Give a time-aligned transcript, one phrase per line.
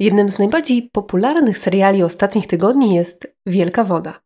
[0.00, 4.20] Jednym z najbardziej popularnych seriali ostatnich tygodni jest Wielka Woda.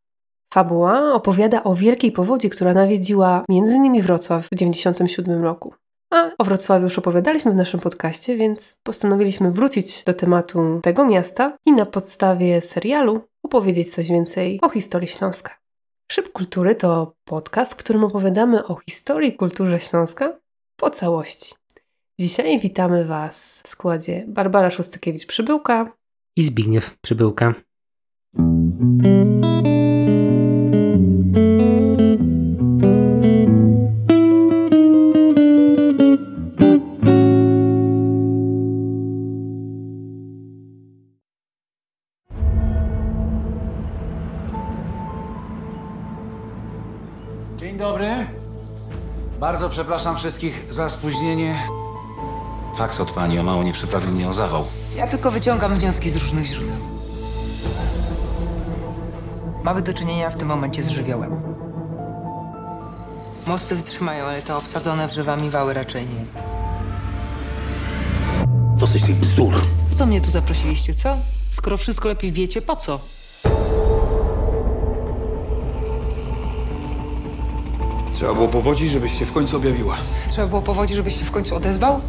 [0.55, 4.03] Fabuła opowiada o wielkiej powodzi, która nawiedziła m.in.
[4.03, 5.75] Wrocław w 1997 roku.
[6.13, 11.57] A o Wrocławiu już opowiadaliśmy w naszym podcaście, więc postanowiliśmy wrócić do tematu tego miasta
[11.67, 15.59] i na podstawie serialu opowiedzieć coś więcej o historii Śląska.
[16.13, 20.39] Szyb Kultury to podcast, w którym opowiadamy o historii i kulturze Śląska
[20.77, 21.60] po całości.
[22.21, 25.87] Dzisiaj witamy Was w składzie Barbara Szustakiewicz-Przybyłka
[26.37, 27.55] i Zbigniew Przybyłka.
[47.57, 48.07] Dzień dobry.
[49.41, 51.80] Bardzo przepraszam wszystkich za spóźnienie.
[52.75, 54.65] Faks od pani o mało nie przyprawił mnie o zawał.
[54.97, 56.77] Ja tylko wyciągam wnioski z różnych źródeł.
[59.63, 61.41] Mamy do czynienia w tym momencie z żywiołem.
[63.47, 66.25] Mosty wytrzymają, ale te obsadzone drzewami wały raczej nie.
[68.77, 69.55] Dosyć tych bzdur.
[69.95, 71.17] Co mnie tu zaprosiliście, co?
[71.51, 73.01] Skoro wszystko lepiej wiecie, po co?
[78.13, 79.97] Trzeba było powodzić, żebyś się w końcu objawiła.
[80.29, 82.01] Trzeba było powodzi, żebyś się w końcu odezwał?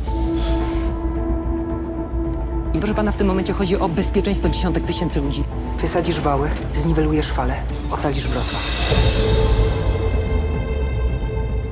[2.80, 5.44] Proszę pana, w tym momencie chodzi o bezpieczeństwo dziesiątek tysięcy ludzi.
[5.82, 7.54] Wysadzisz wały, zniwelujesz falę,
[7.92, 8.94] ocalisz Wrocław.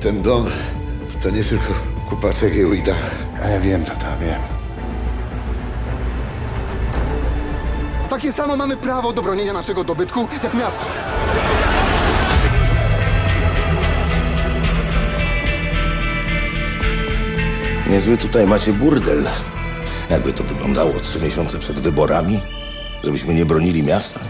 [0.00, 0.46] Ten dom
[1.22, 1.74] to nie tylko
[2.08, 3.14] kupa cegieł i dach.
[3.44, 4.40] A ja wiem, tata, wiem.
[8.10, 10.86] Takie samo mamy prawo do bronienia naszego dobytku jak miasto.
[17.90, 19.26] Niezły tutaj macie burdel.
[20.10, 22.40] Jakby to wyglądało trzy miesiące przed wyborami,
[23.04, 24.20] żebyśmy nie bronili miasta.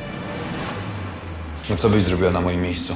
[1.71, 2.95] No co byś zrobiła na moim miejscu?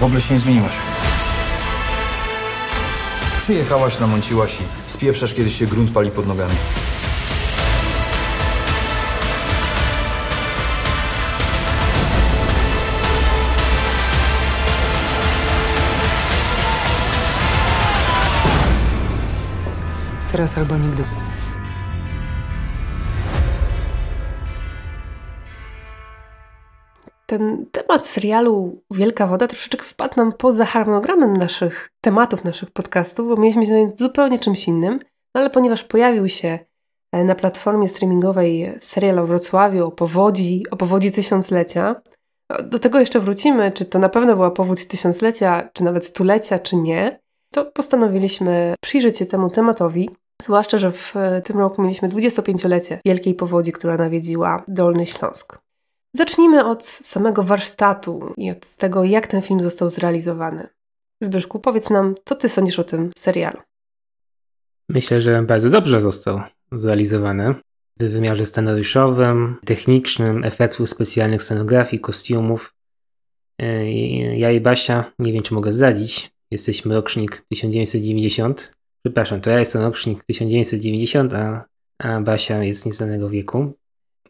[0.00, 0.72] W ogóle się nie zmieniłaś.
[3.38, 6.54] Przyjechałaś, namąciłaś i spieprzasz, kiedy się grunt pali pod nogami.
[20.32, 21.02] Teraz albo nigdy.
[27.26, 33.36] Ten temat serialu Wielka Woda troszeczkę wpadł nam poza harmonogramem naszych tematów, naszych podcastów, bo
[33.36, 34.98] mieliśmy się zająć zupełnie czymś innym,
[35.34, 36.58] no ale ponieważ pojawił się
[37.12, 42.02] e, na platformie streamingowej serial o Wrocławiu, o powodzi, o powodzi tysiąclecia,
[42.64, 46.76] do tego jeszcze wrócimy, czy to na pewno była powódź tysiąclecia, czy nawet stulecia, czy
[46.76, 47.20] nie,
[47.56, 50.10] to postanowiliśmy przyjrzeć się temu tematowi,
[50.42, 55.58] zwłaszcza, że w e, tym roku mieliśmy 25-lecie wielkiej powodzi, która nawiedziła Dolny Śląsk.
[56.16, 60.68] Zacznijmy od samego warsztatu i od tego, jak ten film został zrealizowany.
[61.22, 63.58] Zbyszku, powiedz nam, co ty sądzisz o tym serialu?
[64.88, 66.40] Myślę, że bardzo dobrze został
[66.72, 67.54] zrealizowany.
[68.00, 72.74] W wymiarze scenariuszowym, technicznym, efektów specjalnych, scenografii, kostiumów.
[73.58, 73.92] E,
[74.38, 78.76] ja i Basia, nie wiem czy mogę zdradzić, jesteśmy rocznik 1990.
[79.04, 81.64] Przepraszam, to ja jestem rocznik 1990, a,
[81.98, 83.72] a Basia jest nieznanego wieku.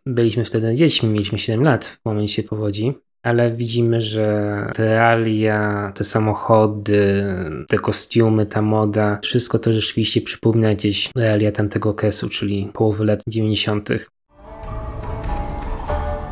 [0.07, 4.27] Byliśmy wtedy dziećmi, mieliśmy 7 lat w momencie powodzi, ale widzimy, że
[4.75, 7.25] te realia, te samochody,
[7.69, 13.23] te kostiumy, ta moda, wszystko to rzeczywiście przypomina gdzieś realia tamtego okresu, czyli połowy lat
[13.29, 13.89] 90.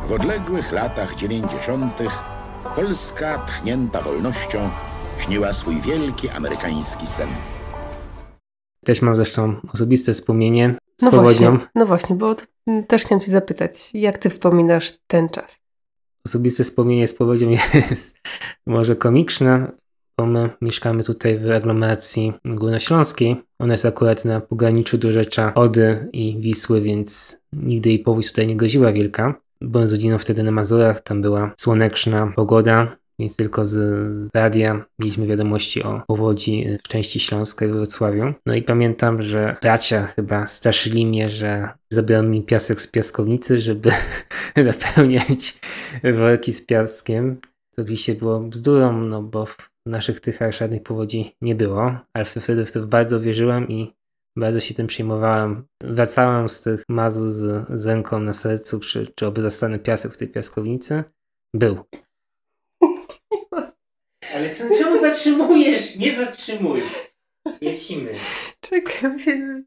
[0.07, 2.03] W odległych latach 90.
[2.77, 4.71] Polska, tchnięta wolnością,
[5.25, 7.29] śniła swój wielki amerykański sen.
[8.85, 11.51] Też mam zresztą osobiste wspomnienie z no powodzią.
[11.51, 12.35] Właśnie, no właśnie, bo
[12.89, 15.59] też chciałam Cię zapytać, jak Ty wspominasz ten czas?
[16.27, 17.49] Osobiste wspomnienie z powodzią
[17.91, 18.19] jest
[18.67, 19.73] może komiczne,
[20.19, 23.37] bo my mieszkamy tutaj w aglomeracji górnośląskiej.
[23.59, 28.47] Ona jest akurat na pograniczu do rzecza Ody i Wisły, więc nigdy jej powódź tutaj
[28.47, 29.35] nie goziła wielka.
[29.61, 33.77] Byłem z rodziną wtedy na Mazurach, tam była słoneczna pogoda, więc tylko z
[34.35, 38.33] radia mieliśmy wiadomości o powodzi w części śląskiej w Wrocławiu.
[38.47, 43.91] No i pamiętam, że bracia chyba straszyli mnie, że zabiorą mi piasek z piaskownicy, żeby
[44.57, 45.61] napełniać
[46.15, 47.41] worki z piaskiem.
[47.71, 52.67] Co oczywiście było bzdurą, no bo w naszych tychach żadnych powodzi nie było, ale wtedy
[52.67, 53.93] w to bardzo wierzyłem i
[54.39, 55.67] Bardzo się tym przejmowałem.
[55.83, 60.19] Wracałem z tych mazów z, z ręką na sercu, czy, czy oby zastany piasek w
[60.19, 61.05] tej piaskownicy.
[61.55, 61.79] Był.
[64.35, 65.97] Ale co, czemu zatrzymujesz?
[65.97, 66.83] Nie zatrzymuj.
[67.61, 68.13] Lecimy.
[68.61, 69.63] Czekaj, się,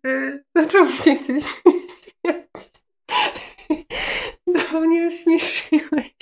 [0.56, 2.48] zaczął mi się chceć śmiać.
[4.48, 6.16] No, mnie rozśmieszyłeś.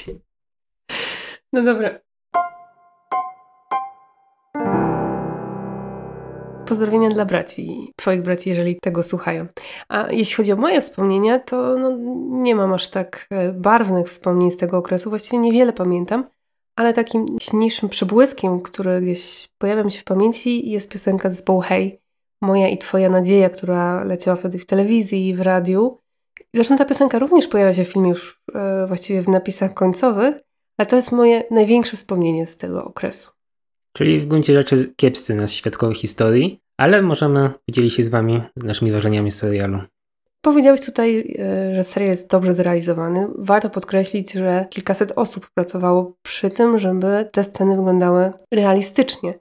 [1.54, 2.00] No dobra.
[6.68, 9.48] Pozdrowienia dla braci, twoich braci, jeżeli tego słuchają.
[9.90, 11.98] A jeśli chodzi o moje wspomnienia, to no,
[12.44, 15.10] nie mam aż tak e, barwnych wspomnień z tego okresu.
[15.10, 16.30] Właściwie niewiele pamiętam,
[16.76, 22.02] ale takim silniejszym przebłyskiem, który gdzieś pojawia mi się w pamięci, jest piosenka zespołu Hej,
[22.42, 26.00] Moja i Twoja Nadzieja, która leciała wtedy w telewizji i w radiu.
[26.54, 30.36] Zresztą ta piosenka również pojawia się w filmie już e, właściwie w napisach końcowych,
[30.78, 33.32] ale to jest moje największe wspomnienie z tego okresu.
[33.94, 38.92] Czyli w gruncie rzeczy kiepscy nas świadkowie historii, ale możemy podzielić się z Wami naszymi
[38.92, 39.80] wrażeniami z serialu.
[40.46, 43.28] Powiedziałeś tutaj, e, że serial jest dobrze zrealizowany.
[43.38, 49.40] Warto podkreślić, że kilkaset osób pracowało przy tym, żeby te sceny wyglądały realistycznie.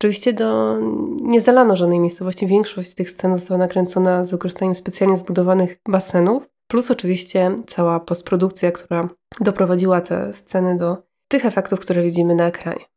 [0.00, 0.78] Oczywiście do,
[1.22, 2.46] nie zalano żadnej miejscowości.
[2.46, 9.08] Większość tych scen została nakręcona z wykorzystaniem specjalnie zbudowanych basenów, plus oczywiście cała postprodukcja, która
[9.40, 10.96] doprowadziła te sceny do
[11.28, 12.91] tych efektów, które widzimy na ekranie.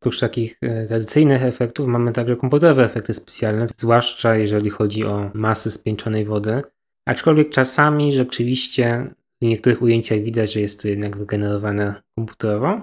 [0.00, 5.70] Oprócz takich e, tradycyjnych efektów mamy także komputerowe efekty specjalne, zwłaszcza jeżeli chodzi o masy
[5.70, 6.62] spięczonej wody.
[7.06, 12.80] Aczkolwiek czasami rzeczywiście w niektórych ujęciach widać, że jest to jednak wygenerowane komputerowo.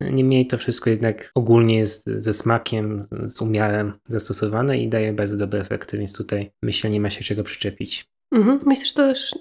[0.00, 5.60] Niemniej to wszystko jednak ogólnie jest ze smakiem, z umiarem zastosowane i daje bardzo dobre
[5.60, 8.11] efekty, więc tutaj myślę, nie ma się czego przyczepić.
[8.32, 8.60] Mhm.
[8.66, 9.38] Myślę, że to też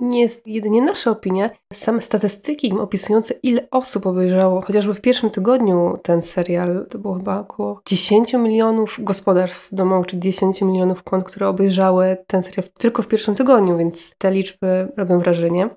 [0.00, 1.50] nie jest jedynie nasza opinia.
[1.72, 7.40] Same statystyki opisujące, ile osób obejrzało chociażby w pierwszym tygodniu ten serial, to było chyba
[7.40, 13.08] około 10 milionów gospodarstw domowych, czy 10 milionów kont, które obejrzały ten serial tylko w
[13.08, 15.70] pierwszym tygodniu, więc te liczby robią wrażenie.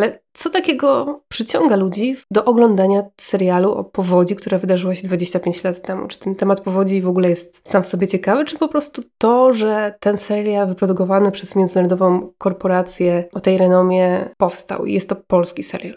[0.00, 5.82] Ale co takiego przyciąga ludzi do oglądania serialu o powodzi, która wydarzyła się 25 lat
[5.82, 6.08] temu?
[6.08, 9.52] Czy ten temat powodzi w ogóle jest sam w sobie ciekawy, czy po prostu to,
[9.52, 15.62] że ten serial wyprodukowany przez międzynarodową korporację o tej renomie powstał i jest to polski
[15.62, 15.96] serial?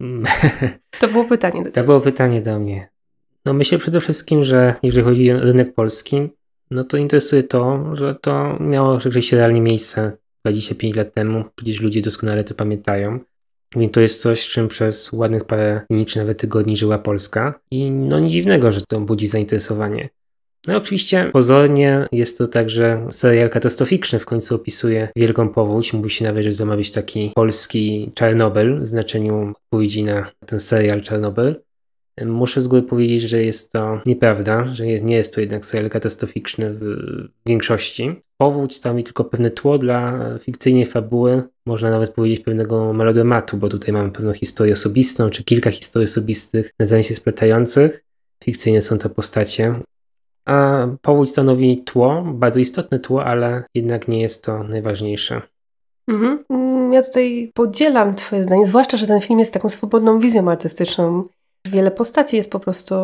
[1.00, 1.80] To było pytanie do ciebie.
[1.80, 2.88] To było pytanie do mnie.
[3.44, 6.28] No myślę przede wszystkim, że jeżeli chodzi o rynek polski,
[6.70, 12.02] no to interesuje to, że to miało rzeczywiście realnie miejsce 25 lat temu, przecież ludzie
[12.02, 13.18] doskonale to pamiętają.
[13.76, 17.90] Więc to jest coś, czym przez ładnych parę dni czy nawet tygodni żyła Polska i
[17.90, 20.08] no nic dziwnego, że to budzi zainteresowanie.
[20.66, 25.92] No oczywiście pozornie jest to także serial katastroficzny, w końcu opisuje wielką powódź.
[25.92, 30.60] Mówi się nawet, że to ma być taki polski Czarnobyl w znaczeniu odpowiedzi na ten
[30.60, 31.54] serial Czarnobyl.
[32.26, 36.70] Muszę z góry powiedzieć, że jest to nieprawda, że nie jest to jednak serial katastroficzny
[36.70, 36.96] w
[37.46, 38.22] większości.
[38.38, 43.68] Powódź stał mi tylko pewne tło dla fikcyjnej fabuły, można nawet powiedzieć pewnego melodramatu, bo
[43.68, 48.04] tutaj mamy pewną historię osobistą, czy kilka historii osobistych nawzajem się spletających.
[48.44, 49.74] Fikcyjne są to postacie.
[50.44, 55.42] A powódź stanowi tło, bardzo istotne tło, ale jednak nie jest to najważniejsze.
[56.08, 56.38] Mhm.
[56.92, 61.24] Ja tutaj podzielam Twoje zdanie, zwłaszcza, że ten film jest taką swobodną wizją artystyczną.
[61.66, 62.94] Wiele postaci jest po prostu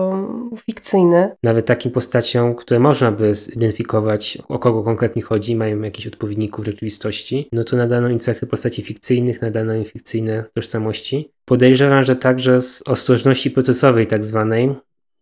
[0.57, 1.37] fikcyjne.
[1.43, 7.49] Nawet takim postaciom, które można by zidentyfikować, o kogo konkretnie chodzi, mają jakiś odpowiedników rzeczywistości,
[7.53, 11.31] no to nadano im cechy postaci fikcyjnych, nadano im fikcyjne tożsamości.
[11.45, 14.75] Podejrzewam, że także z ostrożności procesowej tak zwanej,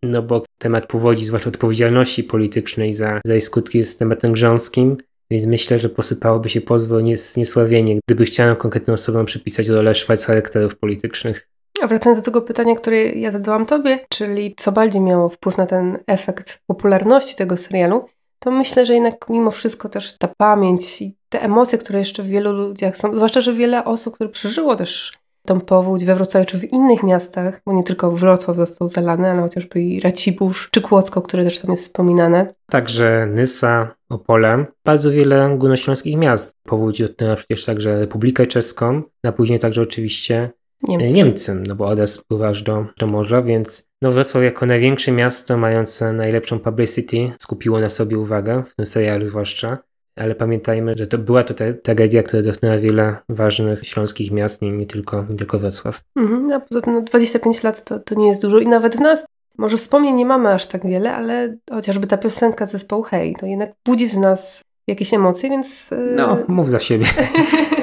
[0.03, 4.97] no bo temat powodzi, zwłaszcza odpowiedzialności politycznej za, za jej skutki jest tematem grząskim,
[5.31, 7.03] więc myślę, że posypałoby się pozwól
[7.37, 11.49] niesławienie, gdyby chciano konkretną osobom przypisać rolę szwajc charakterów politycznych.
[11.81, 15.65] A wracając do tego pytania, które ja zadałam Tobie, czyli co bardziej miało wpływ na
[15.65, 18.05] ten efekt popularności tego serialu,
[18.39, 22.27] to myślę, że jednak mimo wszystko też ta pamięć i te emocje, które jeszcze w
[22.27, 25.17] wielu ludziach są, zwłaszcza, że wiele osób, które przeżyło też
[25.47, 29.41] tą powódź we Wrocławiu czy w innych miastach, bo nie tylko Wrocław został zalany, ale
[29.41, 32.53] chociażby i Racibórz czy Kłodzko, które też tam jest wspominane.
[32.71, 36.55] Także Nysa, Opole, bardzo wiele górnośląskich miast.
[36.63, 40.49] Powódź dotknęła przecież także Republikę Czeską, a później także oczywiście
[40.83, 41.13] Niemcy.
[41.13, 45.57] Niemcy, no bo Odes pływa aż do, do morza, więc no Wrocław jako największe miasto
[45.57, 49.77] mające najlepszą publicity skupiło na sobie uwagę, w tym serialu zwłaszcza,
[50.15, 54.71] ale pamiętajmy, że to była to ta tragedia, która dotknęła wiele ważnych śląskich miast, nie,
[54.71, 56.01] nie, tylko, nie tylko Wrocław.
[56.15, 58.99] Mhm, no, poza tym no, 25 lat to, to nie jest dużo i nawet w
[58.99, 59.25] nas
[59.57, 63.71] może wspomnień nie mamy aż tak wiele, ale chociażby ta piosenka zespołu Hej, to jednak
[63.85, 65.91] budzi w nas jakieś emocje, więc...
[65.91, 66.13] Yy...
[66.15, 67.05] No, mów za siebie.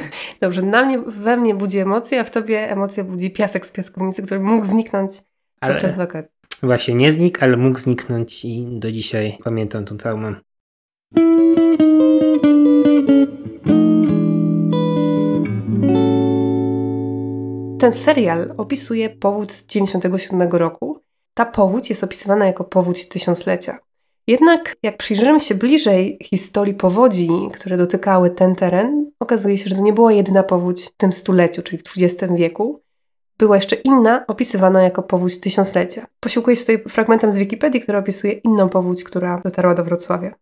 [0.44, 4.22] Dobrze, na mnie, we mnie budzi emocje, a w tobie emocje budzi piasek z piaskownicy,
[4.22, 5.12] który mógł zniknąć
[5.60, 6.36] ale podczas wakacji.
[6.62, 10.34] Właśnie, nie znikł, ale mógł zniknąć i do dzisiaj pamiętam tą traumę.
[17.80, 21.02] Ten serial opisuje powódź z 97 roku.
[21.34, 23.78] Ta powódź jest opisywana jako powódź tysiąclecia.
[24.26, 29.82] Jednak jak przyjrzymy się bliżej historii powodzi, które dotykały ten teren, okazuje się, że to
[29.82, 32.82] nie była jedyna powódź w tym stuleciu, czyli w XX wieku.
[33.38, 36.06] Była jeszcze inna, opisywana jako powódź tysiąclecia.
[36.20, 40.34] Posiłkuję się tutaj fragmentem z Wikipedii, który opisuje inną powódź, która dotarła do Wrocławia.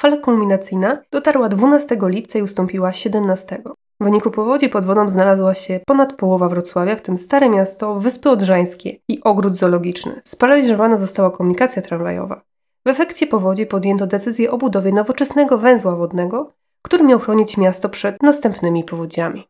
[0.00, 3.62] Fala kulminacyjna dotarła 12 lipca i ustąpiła 17.
[4.00, 8.30] W wyniku powodzi pod wodą znalazła się ponad połowa Wrocławia, w tym Stare Miasto, Wyspy
[8.30, 10.20] Odrzańskie i ogród zoologiczny.
[10.24, 12.49] Sparaliżowana została komunikacja tramwajowa.
[12.86, 18.22] W efekcie powodzi podjęto decyzję o budowie nowoczesnego węzła wodnego, który miał chronić miasto przed
[18.22, 19.44] następnymi powodziami.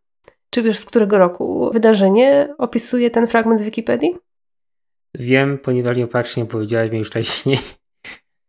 [0.50, 4.16] Czy wiesz, z którego roku wydarzenie opisuje ten fragment z Wikipedii?
[5.14, 7.58] Wiem, ponieważ nieopatrznie powiedziałeś mi już wcześniej.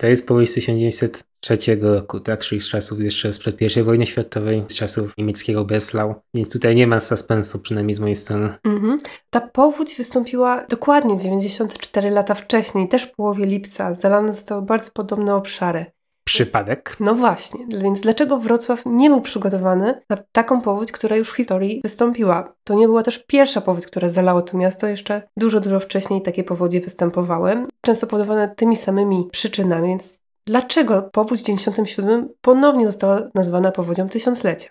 [0.02, 2.40] To jest powieść z 1903 roku, tak?
[2.40, 6.16] Czyli z czasów jeszcze sprzed I wojny światowej, z czasów niemieckiego Breslau.
[6.34, 8.54] Więc tutaj nie ma suspensu, przynajmniej z mojej strony.
[8.64, 9.00] Mhm.
[9.30, 13.94] Ta powódź wystąpiła dokładnie 94 lata wcześniej, też w połowie lipca.
[13.94, 15.86] Zalane zostały bardzo podobne obszary.
[16.24, 16.96] Przypadek.
[17.00, 21.82] No właśnie, więc dlaczego Wrocław nie był przygotowany na taką powódź, która już w historii
[21.84, 22.54] wystąpiła?
[22.64, 26.44] To nie była też pierwsza powódź, która zalała to miasto, jeszcze dużo, dużo wcześniej takie
[26.44, 33.72] powodzie występowały, często powodowane tymi samymi przyczynami, więc dlaczego powódź w 97 ponownie została nazwana
[33.72, 34.70] powodzią tysiąclecia?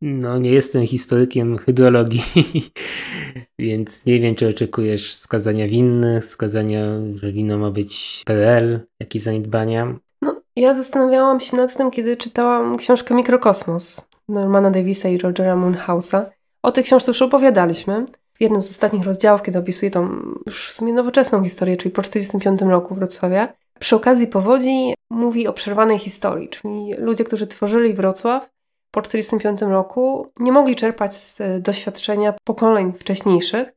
[0.00, 2.22] No, nie jestem historykiem hydrologii,
[3.58, 9.98] więc nie wiem, czy oczekujesz skazania winnych, skazania, że wino ma być PRL, jakieś zaniedbania.
[10.58, 16.24] Ja zastanawiałam się nad tym, kiedy czytałam książkę Mikrokosmos Normana Davisa i Rogera Moonhouse'a.
[16.62, 18.06] O tej książce już opowiadaliśmy.
[18.34, 20.08] W jednym z ostatnich rozdziałów, kiedy opisuje tą
[20.46, 25.52] już w sumie nowoczesną historię, czyli po 1945 roku Wrocławia, przy okazji powodzi mówi o
[25.52, 28.48] przerwanej historii, czyli ludzie, którzy tworzyli Wrocław
[28.90, 33.68] po 1945 roku nie mogli czerpać z doświadczenia pokoleń wcześniejszych.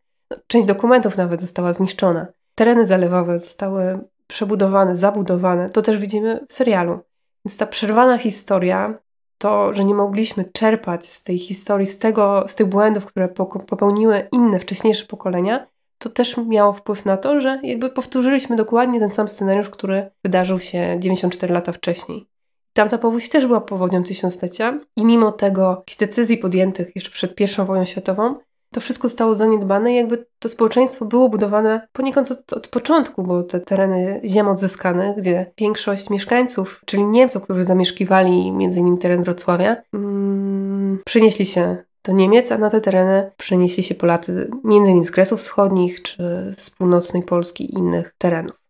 [0.48, 2.28] Część dokumentów nawet została zniszczona.
[2.56, 4.00] Tereny zalewowe zostały
[4.32, 7.00] przebudowane, zabudowane, to też widzimy w serialu.
[7.46, 8.94] Więc ta przerwana historia,
[9.38, 13.28] to, że nie mogliśmy czerpać z tej historii, z, tego, z tych błędów, które
[13.68, 19.10] popełniły inne, wcześniejsze pokolenia, to też miało wpływ na to, że jakby powtórzyliśmy dokładnie ten
[19.10, 22.28] sam scenariusz, który wydarzył się 94 lata wcześniej.
[22.74, 27.66] Tamta powódź też była powodzią tysiąclecia i mimo tego jakichś decyzji podjętych jeszcze przed I
[27.66, 28.36] wojną światową,
[28.74, 33.44] to wszystko zostało zaniedbane i jakby to społeczeństwo było budowane poniekąd od, od, początku, bo
[33.44, 39.78] te tereny ziem odzyskanych, gdzie większość mieszkańców, czyli Niemców, którzy zamieszkiwali między innymi teren Wrocławia,
[39.94, 45.12] mm, przenieśli się do Niemiec, a na te tereny przenieśli się Polacy między innymi z
[45.12, 48.62] Kresów Wschodnich czy z północnej Polski i innych terenów.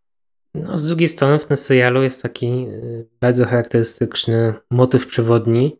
[0.55, 5.79] No, z drugiej strony w tym serialu jest taki y, bardzo charakterystyczny motyw przewodni,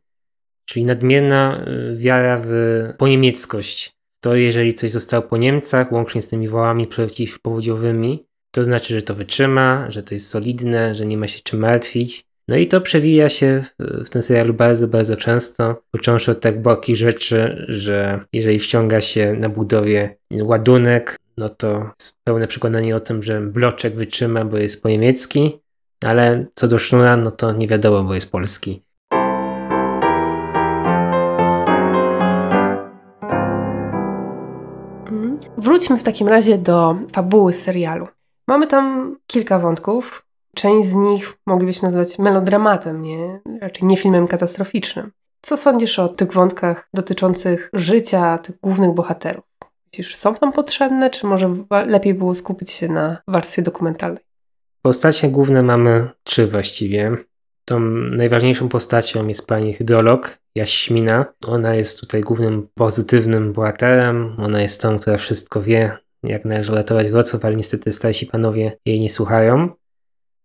[0.65, 2.53] czyli nadmierna y, wiara w
[2.97, 9.01] poniemieckość to jeżeli coś zostało po Niemcach, łącznie z tymi wołami przeciwpowodziowymi, to znaczy, że
[9.01, 12.25] to wytrzyma, że to jest solidne, że nie ma się czym martwić.
[12.47, 16.61] No i to przewija się w, w tym serialu bardzo, bardzo często, począwszy od tak
[16.61, 22.99] bokich rzeczy, że jeżeli ściąga się na budowie ładunek, no to jest pełne przekonanie o
[22.99, 25.59] tym, że bloczek wytrzyma, bo jest po niemiecki,
[26.01, 28.81] ale co do sznura, no to nie wiadomo, bo jest polski.
[35.61, 38.07] Wróćmy w takim razie do fabuły serialu.
[38.47, 40.25] Mamy tam kilka wątków.
[40.55, 43.39] Część z nich moglibyśmy nazwać melodramatem, nie?
[43.61, 45.11] raczej nie filmem katastroficznym.
[45.41, 49.43] Co sądzisz o tych wątkach dotyczących życia tych głównych bohaterów?
[49.87, 54.23] Myślisz, są tam potrzebne, czy może lepiej było skupić się na warstwie dokumentalnej?
[54.81, 57.17] Postacie główne mamy trzy właściwie.
[57.65, 61.25] Tą najważniejszą postacią jest pani hydrolog, Jaśmina.
[61.47, 64.35] Ona jest tutaj głównym pozytywnym bohaterem.
[64.37, 68.99] Ona jest tą, która wszystko wie, jak należy uratować Wrocław, ale niestety starsi panowie jej
[68.99, 69.69] nie słuchają.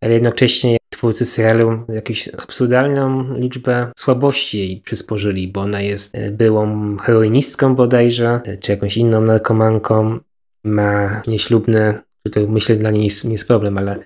[0.00, 6.96] Ale jednocześnie twórcy serialu jakąś absurdalną liczbę słabości jej przysporzyli, bo ona jest e, byłą
[6.96, 10.18] heroinistką bodajże, e, czy jakąś inną narkomanką.
[10.64, 14.04] Ma nieślubne, tutaj myślę dla niej jest, nie jest problem, ale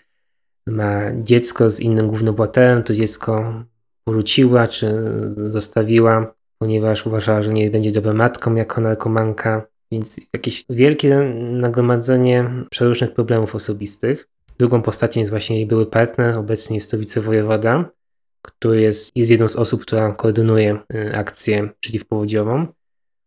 [0.71, 3.65] ma dziecko z innym głównym bohaterem, to dziecko
[4.05, 4.93] porzuciła czy
[5.37, 9.67] zostawiła, ponieważ uważała, że nie będzie dobrą matką jako narkomanka.
[9.93, 11.19] Więc jakieś wielkie
[11.53, 14.29] nagromadzenie przeróżnych problemów osobistych.
[14.59, 17.91] Drugą postacią jest właśnie jej były partner, obecnie jest to wicewojewoda,
[18.43, 22.67] który jest, jest jedną z osób, która koordynuje y, akcję przeciwpowodziową.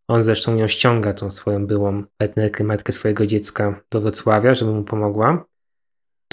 [0.08, 4.84] On zresztą ją ściąga, tą swoją byłą partnerkę, matkę swojego dziecka do Wrocławia, żeby mu
[4.84, 5.46] pomogła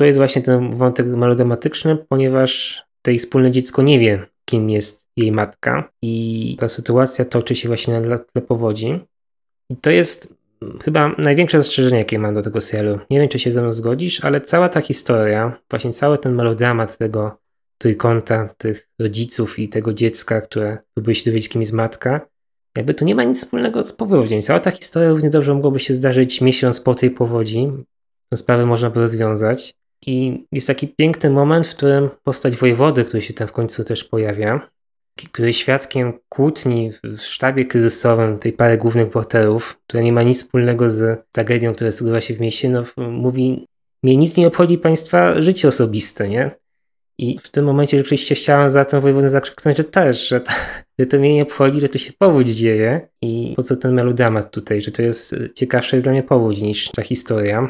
[0.00, 5.32] to jest właśnie ten wątek melodramatyczny, ponieważ ich wspólne dziecko nie wie, kim jest jej
[5.32, 9.00] matka i ta sytuacja toczy się właśnie na tle powodzi.
[9.70, 10.34] I to jest
[10.82, 12.98] chyba największe zastrzeżenie, jakie mam do tego serialu.
[13.10, 16.98] Nie wiem, czy się ze mną zgodzisz, ale cała ta historia, właśnie cały ten melodramat
[16.98, 17.38] tego
[17.78, 22.20] trójkąta, tych rodziców i tego dziecka, które próbuje się dowiedzieć, kim jest matka,
[22.76, 24.42] jakby to nie ma nic wspólnego z powodzią.
[24.42, 27.72] Cała ta historia równie dobrze mogłaby się zdarzyć miesiąc po tej powodzi.
[28.30, 29.79] Tę sprawę można by rozwiązać.
[30.06, 34.04] I jest taki piękny moment, w którym postać wojewody, który się tam w końcu też
[34.04, 34.70] pojawia,
[35.32, 40.42] który jest świadkiem kłótni w sztabie kryzysowym tej pary głównych bohaterów, która nie ma nic
[40.42, 43.66] wspólnego z tragedią, która zgrywa się w mieście, no mówi,
[44.02, 46.50] mnie nic nie obchodzi państwa życie osobiste, nie?
[47.18, 50.52] I w tym momencie rzeczywiście chciałem za tę wojewodę zakrzyknąć, że też, że, to,
[50.98, 54.50] że to mnie nie obchodzi, że to się powódź dzieje i po co ten melodramat
[54.50, 57.68] tutaj, że to jest ciekawsza jest dla mnie powódź niż ta historia.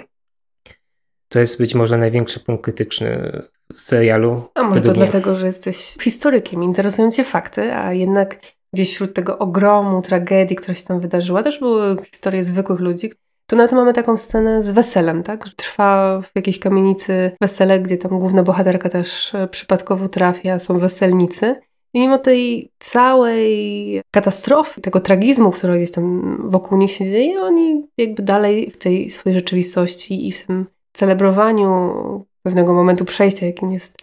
[1.33, 3.43] To jest być może największy punkt krytyczny
[3.75, 4.43] serialu.
[4.55, 8.37] A może to dlatego, że jesteś historykiem, interesują cię fakty, a jednak
[8.73, 13.11] gdzieś wśród tego ogromu, tragedii, która się tam wydarzyła, też były historie zwykłych ludzi.
[13.47, 15.49] Tu nawet mamy taką scenę z weselem, tak?
[15.57, 21.57] Trwa w jakiejś kamienicy wesele, gdzie tam główna bohaterka też e, przypadkowo trafia, są weselnicy.
[21.95, 27.89] I mimo tej całej katastrofy, tego tragizmu, który jest tam wokół nich się dzieje, oni
[27.99, 31.95] jakby dalej w tej swojej rzeczywistości i w tym celebrowaniu
[32.43, 33.99] pewnego momentu przejścia, jakim jest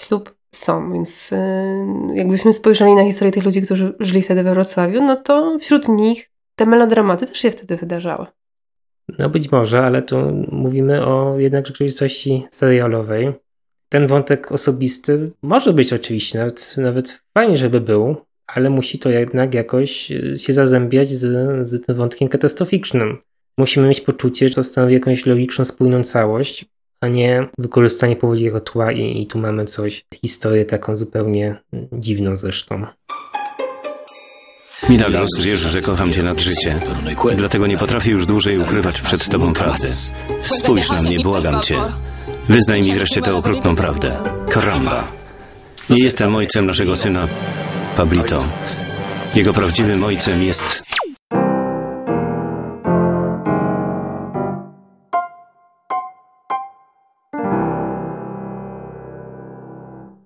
[0.00, 0.92] ślub, są.
[0.92, 1.36] Więc y,
[2.14, 6.30] jakbyśmy spojrzeli na historię tych ludzi, którzy żyli wtedy we Wrocławiu, no to wśród nich
[6.54, 8.26] te melodramaty też się wtedy wydarzały.
[9.18, 10.16] No być może, ale tu
[10.52, 13.32] mówimy o jednak rzeczywistości serialowej.
[13.88, 19.54] Ten wątek osobisty może być oczywiście, nawet, nawet fajnie, żeby był, ale musi to jednak
[19.54, 23.18] jakoś się zazębiać z, z tym wątkiem katastroficznym.
[23.58, 26.64] Musimy mieć poczucie, że to stanowi jakąś logiczną, spójną całość,
[27.00, 31.56] a nie wykorzystanie jako tła i, i tu mamy coś, historię taką zupełnie
[31.92, 32.86] dziwną zresztą.
[34.88, 36.80] Milagros, wiesz, że kocham cię nad życie.
[37.36, 39.88] Dlatego nie potrafię już dłużej ukrywać przed tobą prawdy.
[40.42, 41.78] Spójrz na mnie, błagam cię.
[42.48, 44.16] Wyznaj mi wreszcie tę okrutną prawdę.
[44.50, 45.12] Karamba.
[45.90, 47.28] Nie jestem ojcem naszego syna,
[47.96, 48.44] Pablito.
[49.34, 50.80] Jego prawdziwym ojcem jest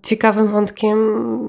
[0.09, 0.99] ciekawym wątkiem,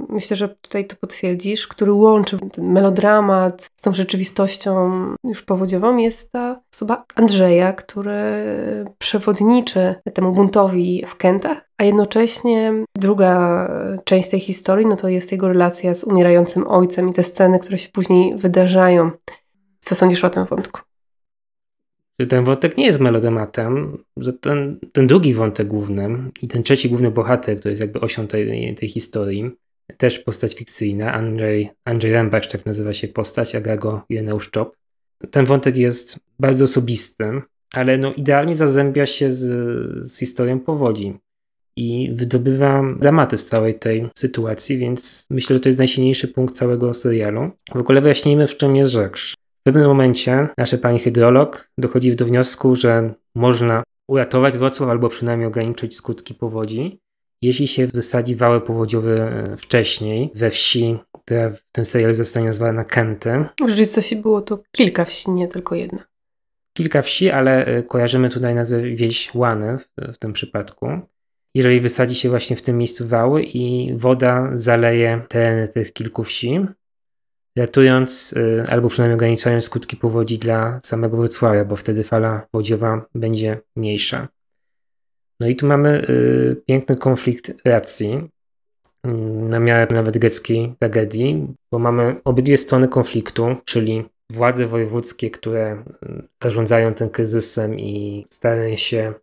[0.09, 4.91] myślę, że tutaj to potwierdzisz, który łączy ten melodramat z tą rzeczywistością
[5.23, 8.13] już powodziową, jest ta osoba Andrzeja, który
[8.97, 13.67] przewodniczy temu buntowi w Kętach, a jednocześnie druga
[14.03, 17.77] część tej historii, no to jest jego relacja z umierającym ojcem i te sceny, które
[17.77, 19.11] się później wydarzają.
[19.79, 20.88] Co sądzisz o tym wątku?
[22.19, 26.89] Że ten wątek nie jest melodramatem, że ten, ten drugi wątek główny i ten trzeci
[26.89, 29.51] główny bohater, który jest jakby osią tej, tej historii,
[29.97, 34.75] też postać fikcyjna, Andrzej, Andrzej Rębacz, tak nazywa się postać, a gra go Ireneusz Czop.
[35.31, 37.41] Ten wątek jest bardzo osobisty,
[37.73, 39.45] ale no idealnie zazębia się z,
[40.07, 41.13] z historią powodzi
[41.75, 46.93] i wydobywa dramaty z całej tej sytuacji, więc myślę, że to jest najsilniejszy punkt całego
[46.93, 47.51] serialu.
[47.75, 49.33] W ogóle wyjaśnijmy, w czym jest rzecz.
[49.69, 55.47] W pewnym momencie nasza pani hydrolog dochodzi do wniosku, że można uratować Wrocław albo przynajmniej
[55.47, 56.99] ograniczyć skutki powodzi,
[57.41, 62.83] jeśli się wysadzi wały powodziowe e, wcześniej we wsi, która w tym serialu zostanie nazwana
[62.83, 63.45] Kęty.
[63.65, 66.03] W rzeczywistości było to kilka wsi, nie tylko jedna.
[66.73, 70.87] Kilka wsi, ale e, kojarzymy tutaj nazwę wieś Łany w, w tym przypadku.
[71.55, 76.65] Jeżeli wysadzi się właśnie w tym miejscu wały i woda zaleje tereny tych kilku wsi,
[77.59, 83.61] ratując y, albo przynajmniej ograniczając skutki powodzi dla samego Wrocławia, bo wtedy fala powodziowa będzie
[83.75, 84.27] mniejsza.
[85.39, 88.29] No i tu mamy y, piękny konflikt racji,
[89.07, 89.09] y,
[89.49, 95.83] na miarę nawet greckiej tragedii, bo mamy obydwie strony konfliktu, czyli władze wojewódzkie, które
[96.43, 99.13] zarządzają tym kryzysem i starają się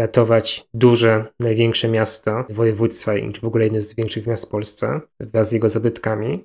[0.00, 5.48] ratować duże, największe miasta województwa i w ogóle jedno z większych miast w Polsce wraz
[5.48, 6.44] z jego zabytkami.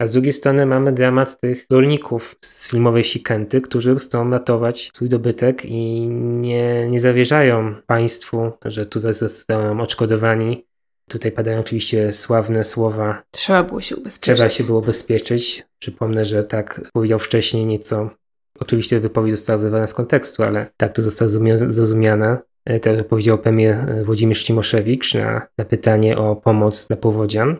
[0.00, 5.08] A z drugiej strony mamy dramat tych rolników z filmowej Sikenty, którzy chcą ratować swój
[5.08, 10.66] dobytek i nie, nie zawierzają państwu, że tu zostaną odszkodowani.
[11.08, 13.22] Tutaj padają oczywiście sławne słowa.
[13.30, 14.36] Trzeba było się ubezpieczyć.
[14.36, 15.64] Trzeba się było ubezpieczyć.
[15.78, 18.10] Przypomnę, że tak powiedział wcześniej nieco.
[18.60, 22.38] Oczywiście wypowiedź została wyrwana z kontekstu, ale tak to zostało zrozumiane.
[22.82, 27.56] Tak powiedział premier Włodzimierz Cimoszewicz na, na pytanie o pomoc dla powodzian.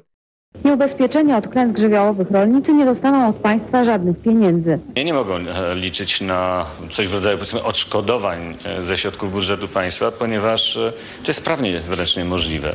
[0.64, 4.78] Nieubezpieczeni od klęsk żywiołowych rolnicy nie dostaną od państwa żadnych pieniędzy.
[4.96, 9.68] Nie, nie mogą e, liczyć na coś w rodzaju powiedzmy odszkodowań e, ze środków budżetu
[9.68, 12.74] państwa, ponieważ e, to jest prawnie wręcz niemożliwe.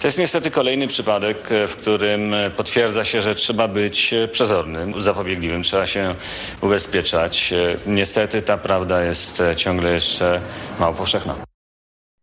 [0.00, 5.86] To jest niestety kolejny przypadek, w którym potwierdza się, że trzeba być przezornym, zapobiegliwym, trzeba
[5.86, 6.14] się
[6.60, 7.54] ubezpieczać.
[7.86, 10.40] Niestety ta prawda jest ciągle jeszcze
[10.80, 11.36] mało powszechna.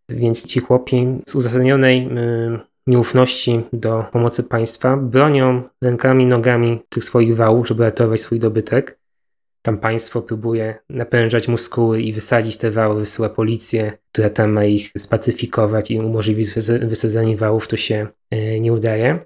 [0.09, 2.09] Więc ci chłopi z uzasadnionej
[2.87, 8.99] nieufności do pomocy państwa, bronią rękami, nogami tych swoich wałów, żeby ratować swój dobytek.
[9.61, 14.91] Tam państwo próbuje napężać muskuły i wysadzić te wały, wysyła policję, która tam ma ich
[14.97, 16.49] spacyfikować i umożliwić
[16.81, 19.19] wysadzenie wałów, to się e, nie udaje.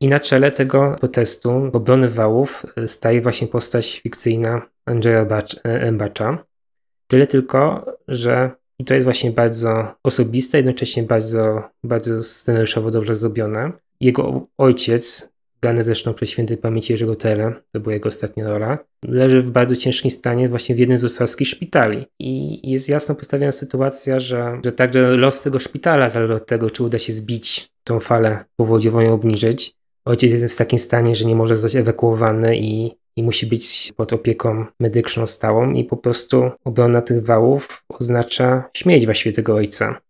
[0.00, 5.26] I na czele tego protestu, obrony wałów, e, staje właśnie postać fikcyjna Andrzeja
[5.64, 6.44] Embacza.
[7.06, 13.72] Tyle tylko, że i to jest właśnie bardzo osobiste, jednocześnie bardzo, bardzo scenariuszowo dobrze zrobione.
[14.00, 19.42] Jego ojciec, grany zresztą przez świętej pamięci Jerzego Tele, to była jego ostatnia rola, leży
[19.42, 22.06] w bardzo ciężkim stanie właśnie w jednym z wrocławskich szpitali.
[22.18, 26.82] I jest jasno postawiona sytuacja, że, że także los tego szpitala zależy od tego, czy
[26.84, 29.74] uda się zbić tą falę powodziową i obniżyć.
[30.10, 34.12] Ojciec jest w takim stanie, że nie może zostać ewakuowany i i musi być pod
[34.12, 40.00] opieką medyczną stałą i po prostu obrona tych wałów oznacza śmierć właściwie tego ojca.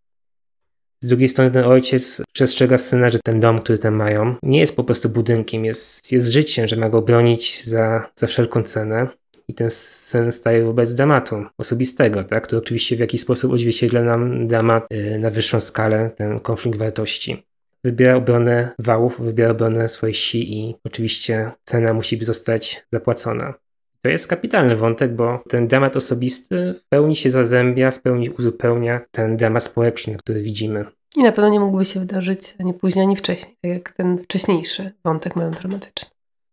[1.04, 4.76] Z drugiej strony ten ojciec przestrzega syna, że ten dom, który tam mają, nie jest
[4.76, 9.08] po prostu budynkiem, jest, jest życiem, że ma go bronić za, za wszelką cenę.
[9.48, 12.44] I ten sen staje wobec dramatu osobistego, tak?
[12.44, 17.49] który oczywiście w jakiś sposób odzwierciedla nam dramat y, na wyższą skalę, ten konflikt wartości
[17.84, 23.54] wybiera obronę wałów, wybiera obronę swojej si i oczywiście cena musi zostać zapłacona.
[24.02, 29.00] To jest kapitalny wątek, bo ten dramat osobisty w pełni się zazębia, w pełni uzupełnia
[29.10, 30.84] ten dramat społeczny, który widzimy.
[31.16, 34.92] I na pewno nie mógłby się wydarzyć ani później, ani wcześniej, tak jak ten wcześniejszy
[35.04, 36.08] wątek melodramatyczny.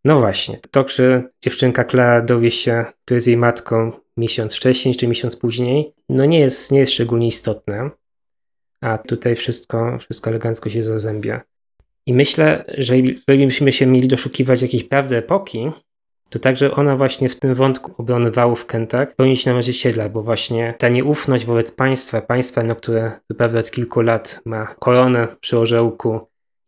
[0.06, 5.08] No właśnie, to czy dziewczynka Klara dowie się, kto jest jej matką miesiąc wcześniej czy
[5.08, 7.90] miesiąc później, no nie jest, nie jest szczególnie istotne
[8.82, 11.42] a tutaj wszystko, wszystko elegancko się zazębia.
[12.06, 15.72] I myślę, że jeżeli byśmy się mieli doszukiwać jakiejś prawdy epoki,
[16.30, 20.24] to także ona właśnie w tym wątku obrony wałów w Kętach pełni się odzwierciedla, bo
[20.24, 25.58] właśnie ta nieufność wobec państwa, państwa, no, które co od kilku lat ma koronę przy
[25.60, 26.20] orzełku,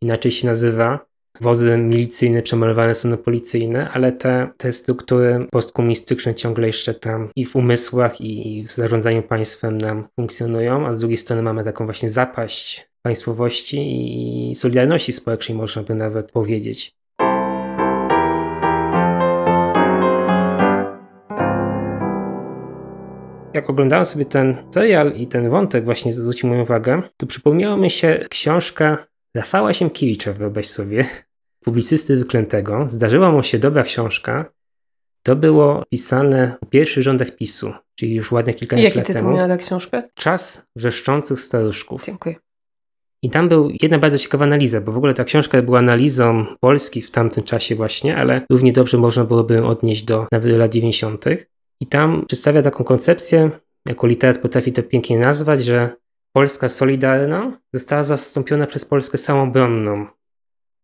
[0.02, 1.09] inaczej się nazywa,
[1.40, 7.44] wozy milicyjne przemalowane są na policyjne, ale te, te struktury postkomunistyczne ciągle jeszcze tam i
[7.44, 12.08] w umysłach, i w zarządzaniu państwem nam funkcjonują, a z drugiej strony mamy taką właśnie
[12.10, 13.78] zapaść państwowości
[14.50, 16.92] i solidarności społecznej, można by nawet powiedzieć.
[23.54, 27.90] Jak oglądałem sobie ten serial i ten wątek właśnie zwrócił moją uwagę, to przypomniała mi
[27.90, 31.04] się książka Rafała Siemkiewicza, wyobraź sobie,
[31.64, 34.52] publicysty wyklętego, zdarzyła mu się dobra książka.
[35.22, 39.16] To było pisane w pierwszych rządach PiSu, czyli już ładne kilkanaście lat temu.
[39.16, 40.02] Jaki tytuł miała ta książka?
[40.14, 42.04] Czas wrzeszczących staruszków.
[42.04, 42.34] Dziękuję.
[43.22, 47.02] I tam był jedna bardzo ciekawa analiza, bo w ogóle ta książka była analizą Polski
[47.02, 51.24] w tamtym czasie właśnie, ale równie dobrze można byłoby ją odnieść do nawet lat 90.
[51.80, 53.50] I tam przedstawia taką koncepcję,
[53.88, 55.90] jako literat potrafi to pięknie nazwać, że
[56.32, 60.06] Polska solidarna została zastąpiona przez Polskę samobronną,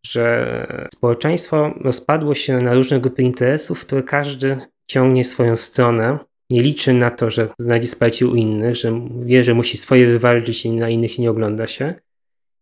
[0.05, 6.19] że społeczeństwo rozpadło się na różne grupy interesów, które każdy ciągnie swoją stronę.
[6.49, 10.65] Nie liczy na to, że znajdzie wsparcie u innych, że wie, że musi swoje wywalczyć
[10.65, 11.93] i na innych nie ogląda się.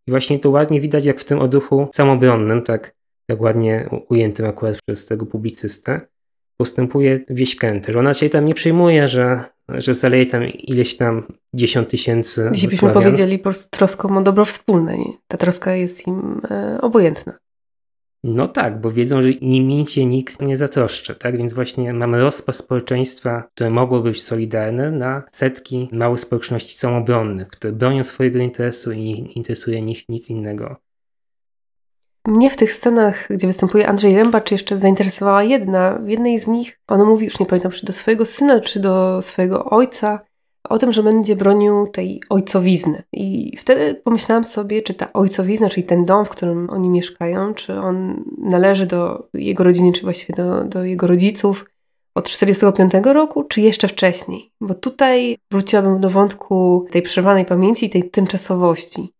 [0.06, 2.94] I właśnie to ładnie widać, jak w tym odruchu samobronnym, tak,
[3.26, 6.00] tak ładnie ujętym akurat przez tego publicystę,
[6.56, 7.56] postępuje wieś
[7.88, 11.22] że ona się tam nie przyjmuje, że, że zaleje tam ileś tam
[11.54, 14.96] dziesiąt tysięcy Dzisiaj byśmy powiedzieli po prostu troską o dobro wspólne.
[15.28, 17.32] Ta troska jest im e, obojętna.
[18.24, 21.38] No tak, bo wiedzą, że nimi się nikt nie zatroszczy, tak?
[21.38, 27.72] Więc właśnie mamy rozpad społeczeństwa, które mogło być solidarne na setki małych społeczności samobronnych, które
[27.72, 30.76] bronią swojego interesu i nie interesuje nich nic innego.
[32.26, 35.98] Mnie w tych scenach, gdzie występuje Andrzej Rębacz, jeszcze zainteresowała jedna.
[35.98, 39.22] W jednej z nich on mówi, już nie pamiętam, czy do swojego syna, czy do
[39.22, 40.20] swojego ojca,
[40.68, 43.02] o tym, że będzie bronił tej ojcowizny.
[43.12, 47.78] I wtedy pomyślałam sobie, czy ta ojcowizna, czyli ten dom, w którym oni mieszkają, czy
[47.80, 51.70] on należy do jego rodziny, czy właściwie do, do jego rodziców
[52.14, 54.52] od 1945 roku, czy jeszcze wcześniej.
[54.60, 59.15] Bo tutaj wróciłabym do wątku tej przerwanej pamięci, tej tymczasowości.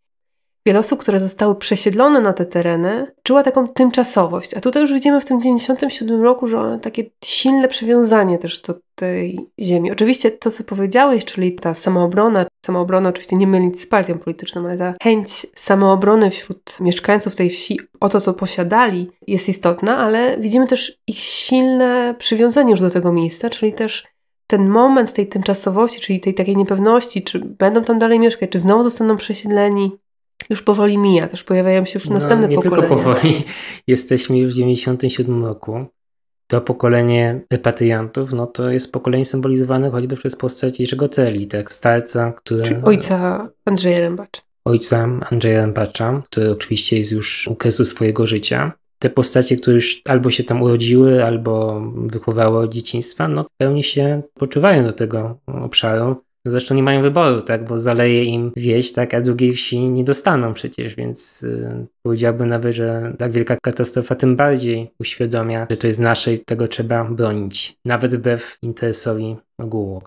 [0.66, 4.54] Wiele osób, które zostały przesiedlone na te tereny, czuła taką tymczasowość.
[4.54, 9.38] A tutaj już widzimy w tym 97 roku, że takie silne przywiązanie też do tej
[9.60, 9.92] ziemi.
[9.92, 14.78] Oczywiście to, co powiedziałeś, czyli ta samoobrona, samoobrona oczywiście nie mylić z partią polityczną, ale
[14.78, 20.66] ta chęć samoobrony wśród mieszkańców tej wsi o to, co posiadali, jest istotna, ale widzimy
[20.66, 24.06] też ich silne przywiązanie już do tego miejsca, czyli też
[24.46, 28.82] ten moment tej tymczasowości, czyli tej takiej niepewności, czy będą tam dalej mieszkać, czy znowu
[28.82, 29.92] zostaną przesiedleni,
[30.50, 32.88] już powoli mija, też pojawiają się już no, następne nie pokolenia.
[32.88, 33.44] Tylko powoli.
[33.86, 35.86] Jesteśmy już w 97 roku.
[36.46, 42.32] To pokolenie repatriantów, no to jest pokolenie symbolizowane choćby przez postać Jerzego Teli, tak, starca,
[42.32, 42.64] który...
[42.64, 44.42] Czyli ojca Andrzeja Rębacza.
[44.64, 48.72] Ojca Andrzeja Rębacza, który oczywiście jest już u kresu swojego życia.
[48.98, 53.84] Te postacie, które już albo się tam urodziły, albo wychowały od dzieciństwa, no w pełni
[53.84, 56.16] się poczuwają do tego obszaru
[56.50, 60.54] Zresztą nie mają wyboru, tak, bo zaleje im wieś, tak, a drugiej wsi nie dostaną
[60.54, 66.00] przecież, więc y, powiedziałbym nawet, że tak wielka katastrofa tym bardziej uświadamia, że to jest
[66.00, 70.02] nasze i tego trzeba bronić, nawet wbrew interesowi ogółu.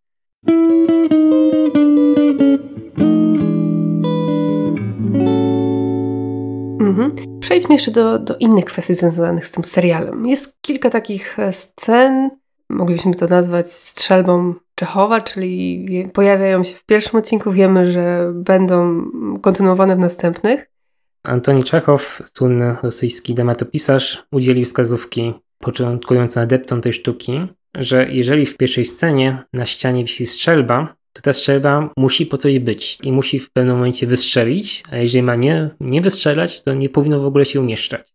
[6.80, 7.40] Mhm.
[7.40, 10.28] Przejdźmy jeszcze do, do innych kwestii związanych z tym serialem.
[10.28, 12.30] Jest kilka takich e, scen,
[12.70, 19.06] moglibyśmy to nazwać strzelbą Czechowa, czyli pojawiają się w pierwszym odcinku, wiemy, że będą
[19.42, 20.72] kontynuowane w następnych.
[21.24, 28.86] Antoni Czechow, słynny rosyjski dramatopisarz, udzielił wskazówki początkujący adeptom tej sztuki, że jeżeli w pierwszej
[28.86, 33.52] scenie na ścianie wisi strzelba, to ta strzelba musi po coś być i musi w
[33.52, 37.62] pewnym momencie wystrzelić, a jeżeli ma nie, nie wystrzelać, to nie powinno w ogóle się
[37.62, 38.14] umieszczać.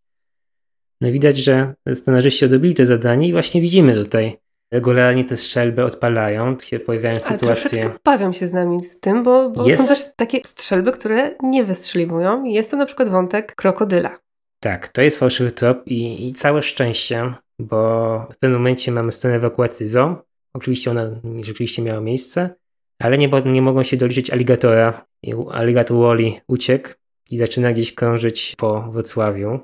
[1.00, 6.58] No widać, że scenarzyści odrobili te zadanie i właśnie widzimy tutaj regularnie te strzelby odpalają,
[6.58, 7.90] się pojawiają Ale sytuacje.
[8.04, 9.82] Bawią się z nami z tym, bo, bo jest...
[9.82, 12.44] są też takie strzelby, które nie wystrzeliwują.
[12.44, 14.18] Jest to na przykład wątek krokodyla.
[14.60, 19.34] Tak, to jest fałszywy trop i, i całe szczęście, bo w pewnym momencie mamy scenę
[19.34, 20.16] ewakuacji zoo.
[20.54, 22.50] Oczywiście ona rzeczywiście miała miejsce,
[22.98, 25.04] ale nie, nie mogą się doliczyć aligatora.
[25.52, 26.88] Aligator Wally uciekł
[27.30, 29.60] i zaczyna gdzieś krążyć po Wrocławiu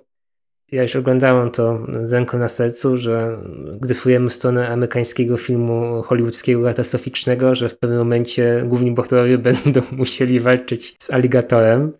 [0.72, 3.38] ja już oglądałem to z ręką na sercu, że
[3.80, 10.40] gryfujemy w stronę amerykańskiego filmu hollywoodzkiego katastroficznego, że w pewnym momencie główni bohaterowie będą musieli
[10.40, 11.92] walczyć z aligatorem.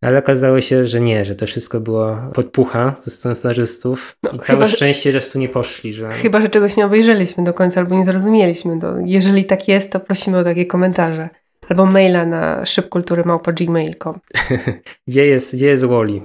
[0.00, 4.16] Ale okazało się, że nie, że to wszystko było podpucha ze strony scenarzystów.
[4.22, 5.94] No, I całe chyba, szczęście, że tu nie poszli.
[5.94, 6.10] Że...
[6.10, 8.80] Chyba, że czegoś nie obejrzeliśmy do końca albo nie zrozumieliśmy.
[8.80, 11.28] To jeżeli tak jest, to prosimy o takie komentarze.
[11.68, 14.20] Albo maila na szybkulturymałpa.gmail.com
[15.08, 16.20] Gdzie jest, gdzie jest Wally?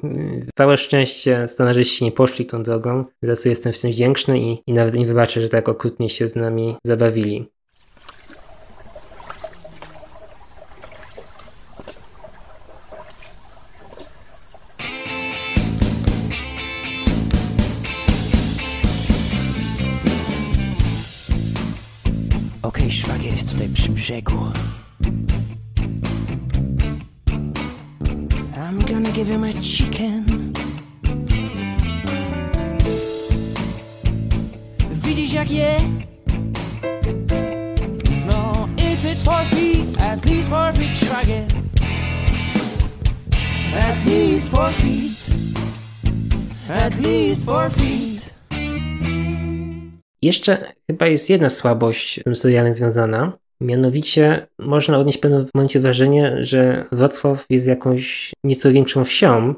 [0.56, 4.74] Całe szczęście scenarzyści nie poszli tą drogą, za co jestem w tym wdzięczny i, i
[4.74, 7.46] nawet im wybaczę, że tak okrutnie się z nami zabawili.
[22.62, 24.52] Okej, okay, szwagier jest tutaj przy brzegu.
[28.58, 30.54] I'm gonna give him a chicken.
[34.92, 35.76] Widzisz jak je?
[38.28, 39.06] No, it
[39.50, 41.62] feet, at least feet.
[43.76, 45.12] At least feet,
[46.70, 48.34] at least feet.
[50.22, 53.41] Jeszcze chyba jest jedna słabość z tym serialem związana.
[53.62, 59.56] Mianowicie można odnieść w pewnym momencie wrażenie, że Wrocław jest jakąś nieco większą wsią,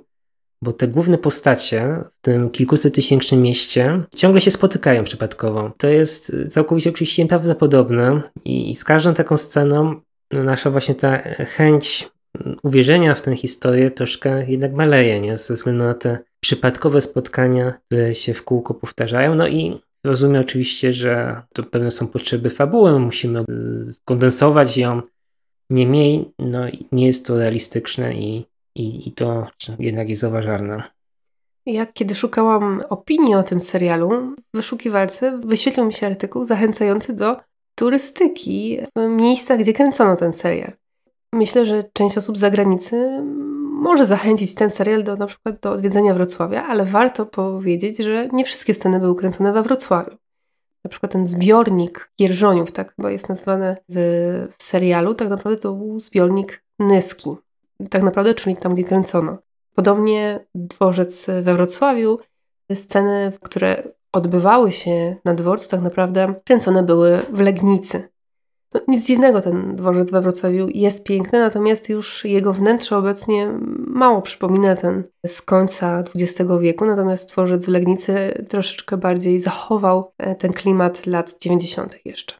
[0.63, 5.71] bo te główne postacie w tym kilkusettysięcznym mieście ciągle się spotykają przypadkowo.
[5.77, 12.09] To jest całkowicie oczywiście nieprawdopodobne i z każdą taką sceną nasza właśnie ta chęć
[12.63, 15.37] uwierzenia w tę historię troszkę jednak maleje, nie?
[15.37, 19.35] ze względu na te przypadkowe spotkania, które się w kółko powtarzają.
[19.35, 23.45] No i Rozumiem oczywiście, że to pewne są potrzeby fabuły, musimy
[23.91, 25.01] skondensować ją.
[25.69, 26.59] Niemniej no,
[26.91, 29.47] nie jest to realistyczne i, i, i to
[29.79, 30.83] jednak jest zauważalne.
[31.65, 37.37] Jak kiedy szukałam opinii o tym serialu, w wyszukiwarce wyświetlił mi się artykuł zachęcający do
[37.75, 40.71] turystyki w miejscach, gdzie kręcono ten serial.
[41.33, 43.23] Myślę, że część osób z zagranicy
[43.83, 48.45] może zachęcić ten serial do na przykład do odwiedzenia Wrocławia, ale warto powiedzieć, że nie
[48.45, 50.17] wszystkie sceny były kręcone we Wrocławiu.
[50.83, 53.95] Na przykład ten zbiornik Gierżoniów, tak chyba jest nazwany w,
[54.57, 57.29] w serialu, tak naprawdę to był zbiornik Nyski.
[57.89, 59.37] Tak naprawdę, czyli tam, gdzie kręcono.
[59.75, 62.19] Podobnie dworzec we Wrocławiu,
[62.73, 68.09] sceny, które odbywały się na dworcu, tak naprawdę kręcone były w Legnicy.
[68.73, 74.21] No, nic dziwnego, ten dworzec we Wrocławiu jest piękny, natomiast już jego wnętrze obecnie mało
[74.21, 80.53] przypomina ten z końca XX wieku, natomiast dworzec w Legnicy troszeczkę bardziej zachował e, ten
[80.53, 81.99] klimat lat 90.
[82.05, 82.36] jeszcze.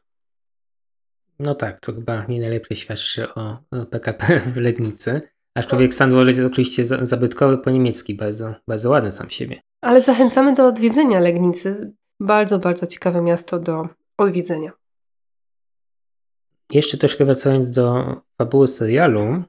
[1.40, 3.58] No tak, to chyba nie najlepiej świadczy o
[3.90, 5.22] PKP w Legnicy.
[5.56, 9.62] Aczkolwiek sam dworzec jest oczywiście zabytkowy po niemiecki, bardzo, bardzo ładny sam siebie.
[9.82, 11.94] Ale zachęcamy do odwiedzenia Legnicy.
[12.20, 14.72] Bardzo, bardzo ciekawe miasto do odwiedzenia.
[16.74, 19.44] Jeszcze troszkę wracając do fabuły serialu,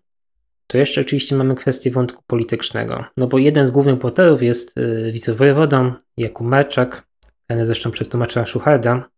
[0.66, 3.04] to jeszcze oczywiście mamy kwestię wątku politycznego.
[3.16, 7.06] No bo jeden z głównych bohaterów jest y, wicewojewodą Jakub Marczak,
[7.48, 9.08] grany zresztą przez tłumacza Szucharda.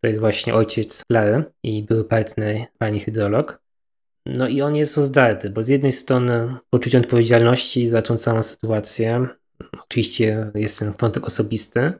[0.00, 3.60] To jest właśnie ojciec Klary i były partner pani hydrolog.
[4.26, 9.28] No i on jest rozdarty, bo z jednej strony poczucie odpowiedzialności za tą całą sytuację,
[9.84, 11.92] oczywiście jest ten wątek osobisty,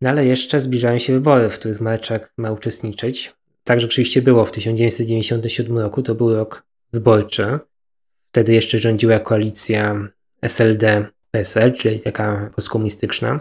[0.00, 3.36] no ale jeszcze zbliżają się wybory, w których Marczak ma uczestniczyć.
[3.66, 7.58] Tak rzeczywiście było w 1997 roku, to był rok wyborczy.
[8.30, 10.08] Wtedy jeszcze rządziła koalicja
[10.42, 13.40] SLD-PSL, czyli taka postkomunistyczna.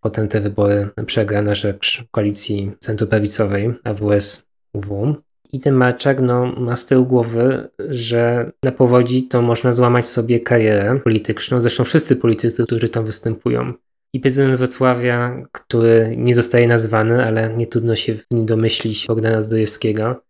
[0.00, 5.14] Potem te wybory przegra na rzecz koalicji centroprawicowej AWS-UW.
[5.52, 10.40] I ten Marczak no, ma z tyłu głowy, że na powodzi to można złamać sobie
[10.40, 11.60] karierę polityczną.
[11.60, 13.72] Zresztą wszyscy politycy, którzy tam występują.
[14.14, 19.42] I prezydent Wrocławia, który nie zostaje nazwany, ale nie trudno się w nim domyślić Bogdana
[19.42, 20.22] Zdrojewskiego.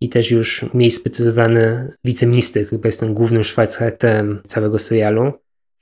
[0.00, 3.42] I też już mniej specyzowany wiceminister, chyba jest ten głównym
[3.78, 5.32] charakterem całego serialu.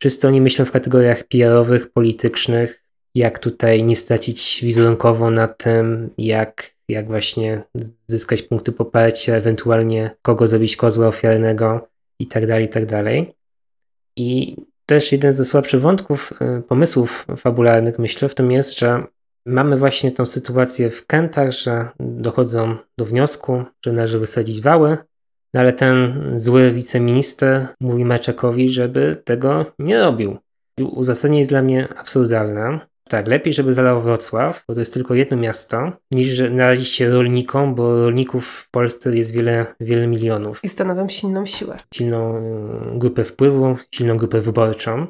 [0.00, 2.82] Wszyscy oni myślą w kategoriach PR-owych, politycznych,
[3.14, 7.62] jak tutaj nie stracić wizerunkowo na tym, jak jak właśnie
[8.06, 13.34] zyskać punkty poparcia, ewentualnie kogo zrobić kozła ofiarnego i tak dalej, i tak.
[14.16, 19.04] I też jeden ze słabszych wątków, y, pomysłów fabularnych, myślę, w tym jest, że
[19.46, 24.98] mamy właśnie tą sytuację w Kętach, że dochodzą do wniosku, że należy wysadzić wały,
[25.54, 30.38] no ale ten zły wiceminister mówi Maczakowi, żeby tego nie robił.
[30.80, 32.80] Uzasadnienie jest dla mnie absurdalne,
[33.14, 37.74] tak, lepiej, żeby zalał Wrocław, bo to jest tylko jedno miasto, niż narazić się rolnikom,
[37.74, 40.60] bo rolników w Polsce jest wiele, wiele milionów.
[40.62, 41.76] I stanowią silną siłę.
[41.94, 42.36] Silną
[42.94, 45.06] y, grupę wpływu, silną grupę wyborczą.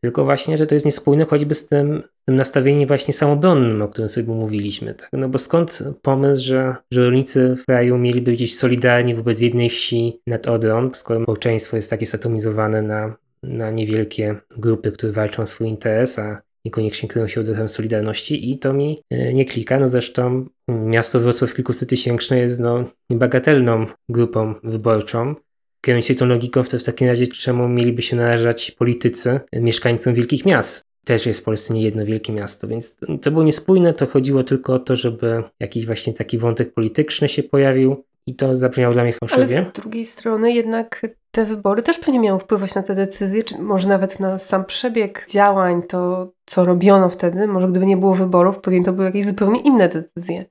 [0.00, 4.08] Tylko właśnie, że to jest niespójne choćby z tym, tym nastawieniem właśnie samobronnym, o którym
[4.08, 4.94] sobie mówiliśmy.
[4.94, 5.08] Tak?
[5.12, 10.20] No bo skąd pomysł, że, że rolnicy w kraju mieliby gdzieś solidarni wobec jednej wsi
[10.26, 15.68] nad Odrą, skoro społeczeństwo jest takie satomizowane na, na niewielkie grupy, które walczą o swój
[15.68, 19.78] interes, a niekoniecznie kryją się oddechem Solidarności i to mi e, nie klika.
[19.78, 25.34] No zresztą miasto Wrocław kilkusetysięczne jest no niebagatelną grupą wyborczą.
[25.80, 30.44] Kierując się tą logiką, to w takim razie czemu mieliby się narażać politycy mieszkańcom wielkich
[30.44, 30.84] miast?
[31.04, 34.74] Też jest w Polsce nie jedno wielkie miasto, więc to było niespójne, to chodziło tylko
[34.74, 39.12] o to, żeby jakiś właśnie taki wątek polityczny się pojawił i to zabrzmiało dla mnie
[39.12, 39.58] fałszywie.
[39.58, 43.62] Ale z drugiej strony jednak te wybory też pewnie miały wpływać na te decyzje, czy
[43.62, 47.46] może nawet na sam przebieg działań, to co robiono wtedy.
[47.46, 50.44] Może gdyby nie było wyborów, podjęto by jakieś zupełnie inne decyzje.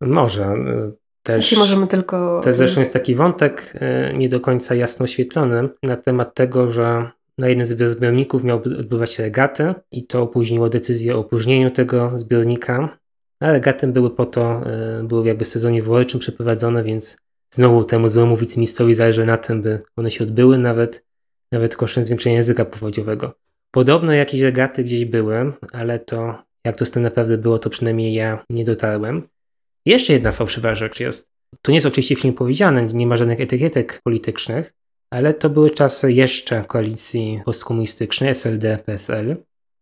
[0.00, 0.44] Może.
[0.44, 2.40] E, też, Jeśli możemy tylko...
[2.44, 7.10] Też zresztą jest taki wątek e, nie do końca jasno oświetlony na temat tego, że
[7.38, 12.10] na jednym z zbiorników miał odbywać się regaty i to opóźniło decyzję o opóźnieniu tego
[12.10, 12.98] zbiornika.
[13.44, 17.16] A regaty były po to, e, były jakby w sezonie wyborczym przeprowadzone, więc
[17.54, 21.04] znowu temu złemu wiceministrowi zależy na tym, by one się odbyły, nawet,
[21.52, 23.34] nawet kosztem zwiększenia języka powodziowego.
[23.70, 28.14] Podobno jakieś regaty gdzieś były, ale to jak to z tym naprawdę było, to przynajmniej
[28.14, 29.28] ja nie dotarłem.
[29.86, 31.28] Jeszcze jedna fałszywa rzecz jest.
[31.62, 34.72] To nie jest oczywiście film powiedziane, nie ma żadnych etykietek politycznych,
[35.10, 39.36] ale to były czasy jeszcze koalicji postkomunistycznej SLD-PSL.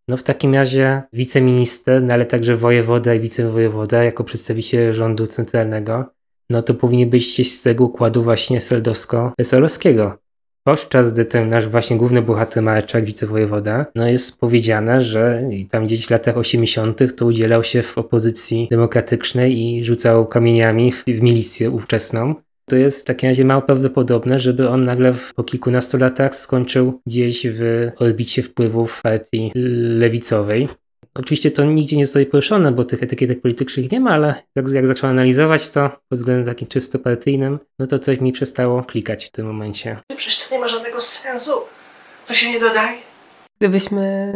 [0.09, 6.05] No w takim razie wiceminister, no ale także wojewoda i wicewojewoda jako przedstawiciel rządu centralnego
[6.53, 10.19] no to powinien być gdzieś z tego układu właśnie seldowsko-weselowskiego.
[10.65, 16.07] Podczas gdy ten nasz właśnie główny bohater Marczak, wicewojewoda, no jest powiedziane, że tam gdzieś
[16.07, 17.17] w latach 80.
[17.17, 22.35] to udzielał się w opozycji demokratycznej i rzucał kamieniami w, w milicję ówczesną.
[22.67, 27.47] To jest w takim razie mało prawdopodobne, żeby on nagle po kilkunastu latach skończył gdzieś
[27.47, 29.53] w orbicie wpływów partii
[29.99, 30.69] lewicowej.
[31.15, 34.35] Oczywiście to nigdzie nie zostaje poruszone, bo tych etykietek politycznych nie ma, ale
[34.73, 39.25] jak zacząłem analizować to pod względem takim czysto partyjnym, no to coś mi przestało klikać
[39.27, 39.99] w tym momencie.
[40.17, 41.53] Przecież to nie ma żadnego sensu.
[42.27, 43.12] To się nie dodaje.
[43.63, 44.33] Gdybyśmy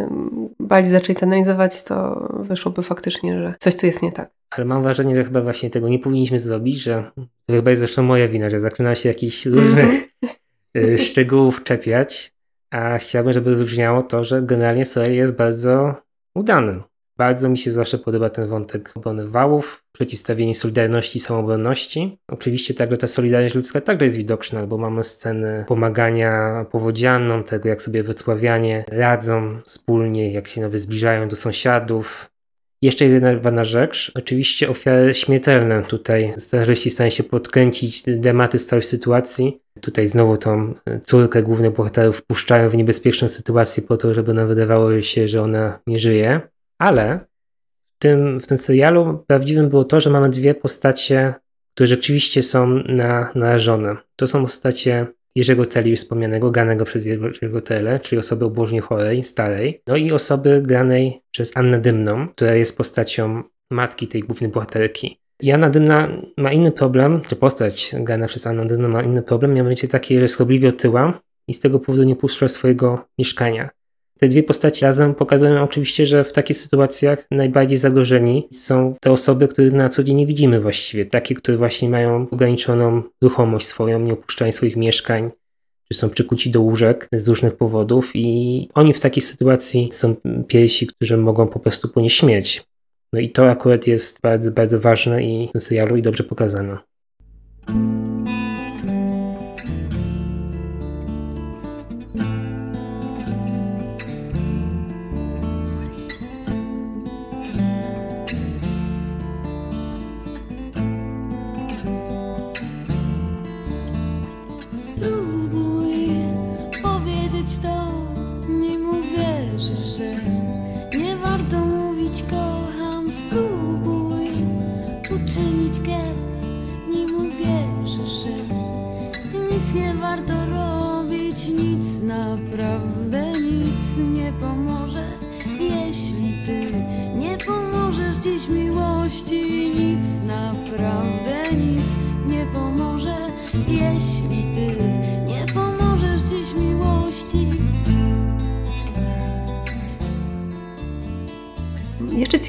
[0.60, 4.30] bardziej zaczęli to analizować, to wyszłoby faktycznie, że coś tu jest nie tak.
[4.50, 7.10] Ale mam wrażenie, że chyba właśnie tego nie powinniśmy zrobić, że
[7.46, 9.90] to chyba jest zresztą moja wina, że zaczyna się jakichś różnych
[10.76, 12.32] y, szczegółów czepiać,
[12.70, 15.94] a chciałbym, żeby wybrzmiało to, że generalnie serial jest bardzo
[16.34, 16.80] udany.
[17.16, 22.18] Bardzo mi się zwłaszcza podoba ten wątek obrony wałów, przeciwstawienie solidarności i samobronności.
[22.28, 27.82] Oczywiście także ta solidarność ludzka także jest widoczna, bo mamy sceny pomagania powodzianom, tego jak
[27.82, 32.30] sobie wycławianie radzą wspólnie, jak się nawet zbliżają do sąsiadów,
[32.82, 34.12] jeszcze jest jedna ważna rzecz.
[34.14, 35.82] Oczywiście ofiary śmiertelne.
[35.82, 39.60] Tutaj scenarzyści starają się podkręcić dramaty z całej sytuacji.
[39.80, 45.02] Tutaj znowu tą córkę głównych bohaterów wpuszczają w niebezpieczną sytuację po to, żeby nam wydawało
[45.02, 46.40] się, że ona nie żyje.
[46.78, 47.20] Ale
[47.96, 51.34] w tym, w tym serialu prawdziwym było to, że mamy dwie postacie,
[51.74, 53.96] które rzeczywiście są na, narażone.
[54.16, 59.22] To są postacie Jerzego Teli już wspomnianego, granego przez Jerzego Tele, czyli osoby obłożnie chorej,
[59.24, 65.18] starej, no i osoby granej przez Annę Dymną, która jest postacią matki tej głównej bohaterki.
[65.40, 69.54] I Anna Dymna ma inny problem, czy postać grana przez Annę Dymną ma inny problem,
[69.54, 73.70] mianowicie taki, że schobliwie otyła i z tego powodu nie puszcza swojego mieszkania.
[74.18, 79.48] Te dwie postaci razem pokazują oczywiście, że w takich sytuacjach najbardziej zagrożeni są te osoby,
[79.48, 81.06] których na co dzień nie widzimy właściwie.
[81.06, 85.30] Takie, które właśnie mają ograniczoną ruchomość swoją, nie opuszczają swoich mieszkań,
[85.88, 90.16] czy są przykuci do łóżek z różnych powodów i oni w takiej sytuacji są
[90.48, 92.64] pierwsi, którzy mogą po prostu ponieść śmierć.
[93.12, 96.78] No i to akurat jest bardzo, bardzo ważne i w tym serialu i dobrze pokazane.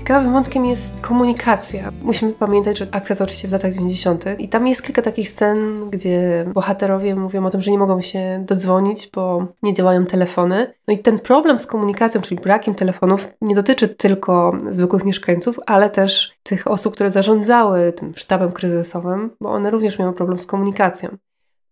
[0.08, 1.92] Ciekawym wątkiem jest komunikacja.
[2.02, 4.26] Musimy pamiętać, że akcja to oczywiście w latach 90.
[4.40, 8.44] i tam jest kilka takich scen, gdzie bohaterowie mówią o tym, że nie mogą się
[8.48, 10.74] dodzwonić, bo nie działają telefony.
[10.88, 15.90] No i ten problem z komunikacją, czyli brakiem telefonów, nie dotyczy tylko zwykłych mieszkańców, ale
[15.90, 21.18] też tych osób, które zarządzały tym sztabem kryzysowym, bo one również miały problem z komunikacją.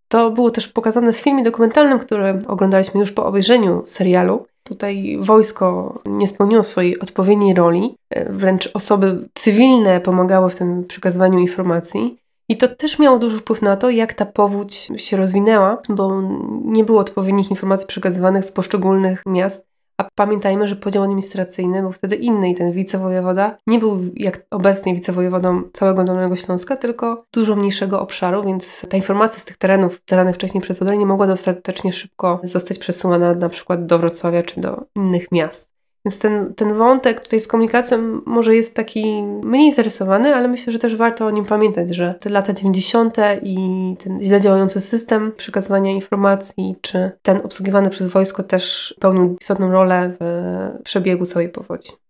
[0.08, 4.46] To było też pokazane w filmie dokumentalnym, który oglądaliśmy już po obejrzeniu serialu.
[4.64, 11.40] Tutaj wojsko nie spełniło swojej odpowiedniej roli, e, wręcz osoby cywilne pomagały w tym przekazywaniu
[11.40, 12.18] informacji.
[12.50, 16.22] I to też miało duży wpływ na to, jak ta powódź się rozwinęła, bo
[16.64, 19.75] nie było odpowiednich informacji przekazywanych z poszczególnych miast.
[19.98, 24.96] A pamiętajmy, że podział administracyjny był wtedy inny i ten wicewojewoda nie był jak obecnie
[24.96, 30.36] wicewojewodą całego Dolnego Śląska, tylko dużo mniejszego obszaru, więc ta informacja z tych terenów zadanych
[30.36, 34.86] wcześniej przez Odrę nie mogła dostatecznie szybko zostać przesuwana na przykład do Wrocławia czy do
[34.96, 35.75] innych miast.
[36.06, 40.80] Więc ten, ten wątek tutaj z komunikacją może jest taki mniej zarysowany, ale myślę, że
[40.80, 43.18] też warto o nim pamiętać, że te lata 90.
[43.44, 43.58] i
[44.04, 50.12] ten źle działający system przekazywania informacji, czy ten obsługiwany przez wojsko też pełnił istotną rolę
[50.20, 52.05] w przebiegu całej powodzi.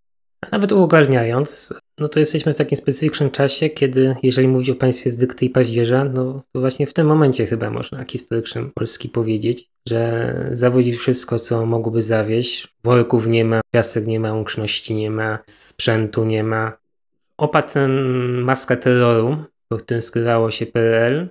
[0.52, 5.18] Nawet uogarniając, no to jesteśmy w takim specyficznym czasie, kiedy jeżeli mówić o państwie z
[5.18, 10.50] dykty i paździerza, no to właśnie w tym momencie chyba można historycznym Polski powiedzieć, że
[10.52, 12.68] zawodzi wszystko, co mogłoby zawieść.
[12.84, 16.78] Worków nie ma, piasek nie ma, łączności nie ma, sprzętu nie ma.
[17.38, 17.92] Opadł ten
[18.42, 19.38] maska terroru,
[19.68, 21.30] po którym skrywało się PRL,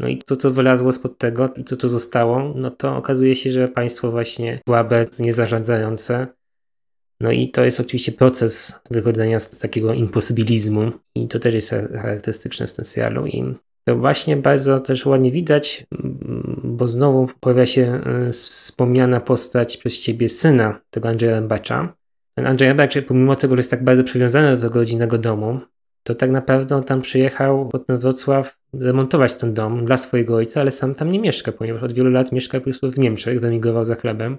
[0.00, 3.52] no i to, co wylazło spod tego i co to zostało, no to okazuje się,
[3.52, 6.26] że państwo właśnie słabe, niezarządzające,
[7.22, 12.66] no i to jest oczywiście proces wychodzenia z takiego imposybilizmu i to też jest charakterystyczne
[12.66, 13.54] tym serialu i
[13.84, 15.86] to właśnie bardzo też ładnie widać,
[16.64, 21.94] bo znowu pojawia się y, wspomniana postać przez ciebie syna tego Andrzeja Rębacza.
[22.34, 25.60] Ten Andrzej Rębacz, pomimo tego, że jest tak bardzo przywiązany do tego rodzinnego domu,
[26.02, 30.60] to tak naprawdę on tam przyjechał pod ten Wrocław remontować ten dom dla swojego ojca,
[30.60, 33.84] ale sam tam nie mieszka, ponieważ od wielu lat mieszka po prostu w Niemczech, wyemigrował
[33.84, 34.38] za chlebem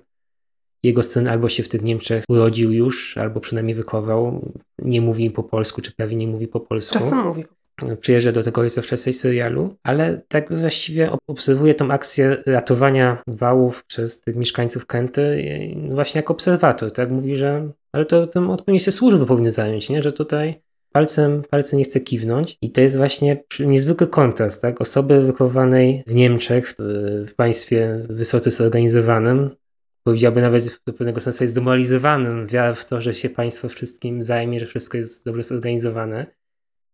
[0.84, 5.44] jego syn albo się w tych Niemczech urodził już, albo przynajmniej wychował, nie mówi po
[5.44, 6.94] polsku, czy prawie nie mówi po polsku.
[6.94, 7.46] Czasem mówi.
[8.00, 13.84] Przyjeżdża do tego ojca w czasie serialu, ale tak właściwie obserwuje tą akcję ratowania wałów
[13.86, 15.46] przez tych mieszkańców Kenty
[15.92, 17.12] właśnie jako obserwator, tak?
[17.12, 20.04] Mówi, że ale to tym odpowiednie się służby powinny zająć, nie?
[20.04, 20.62] Że tutaj
[20.92, 24.82] palcem, palcem nie chce kiwnąć i to jest właśnie niezwykły kontrast, tak?
[24.82, 26.76] Osoby wychowanej w Niemczech, w,
[27.28, 29.50] w państwie wysoce zorganizowanym,
[30.04, 34.60] powiedziałby nawet do pewnego sensu jest demoralizowanym, wiara w to, że się państwo wszystkim zajmie,
[34.60, 36.26] że wszystko jest dobrze zorganizowane.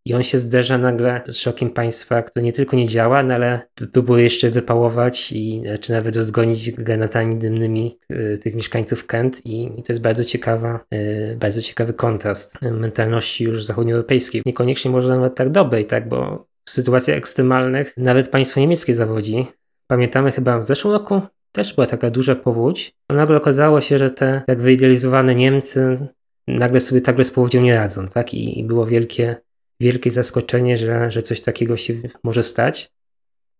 [0.05, 3.61] I on się zderza nagle z szokiem państwa, które nie tylko nie działa, no ale
[3.93, 9.83] próbuje jeszcze wypałować i czy nawet rozgonić granatami dymnymi y, tych mieszkańców Kent i, i
[9.83, 14.41] to jest bardzo ciekawa, y, bardzo ciekawy kontrast mentalności już zachodnioeuropejskiej.
[14.45, 19.45] Niekoniecznie może nawet tak dobrej, tak, bo w sytuacjach ekstremalnych nawet państwo niemieckie zawodzi.
[19.87, 21.21] Pamiętamy chyba w zeszłym roku
[21.51, 22.95] też była taka duża powódź.
[23.09, 26.07] Nagle okazało się, że te tak wyidealizowane Niemcy
[26.47, 28.33] nagle sobie tak z powodzią nie radzą, tak?
[28.33, 29.35] I, i było wielkie
[29.79, 31.93] wielkie zaskoczenie, że, że coś takiego się
[32.23, 32.91] może stać.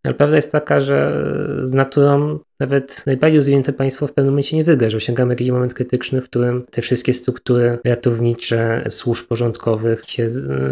[0.04, 1.24] Ale prawda jest taka, że
[1.64, 5.74] z naturą nawet najbardziej rozwinięte państwo w pewnym momencie nie wygra, że osiągamy jakiś moment
[5.74, 10.28] krytyczny, w którym te wszystkie struktury ratownicze, służb porządkowych się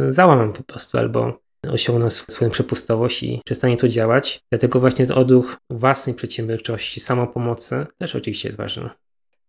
[0.08, 1.40] załamą po prostu albo
[1.72, 4.42] osiągną swoją przepustowość i przestanie to działać.
[4.50, 8.90] Dlatego właśnie ten odruch własnej przedsiębiorczości, samopomocy też oczywiście jest ważny.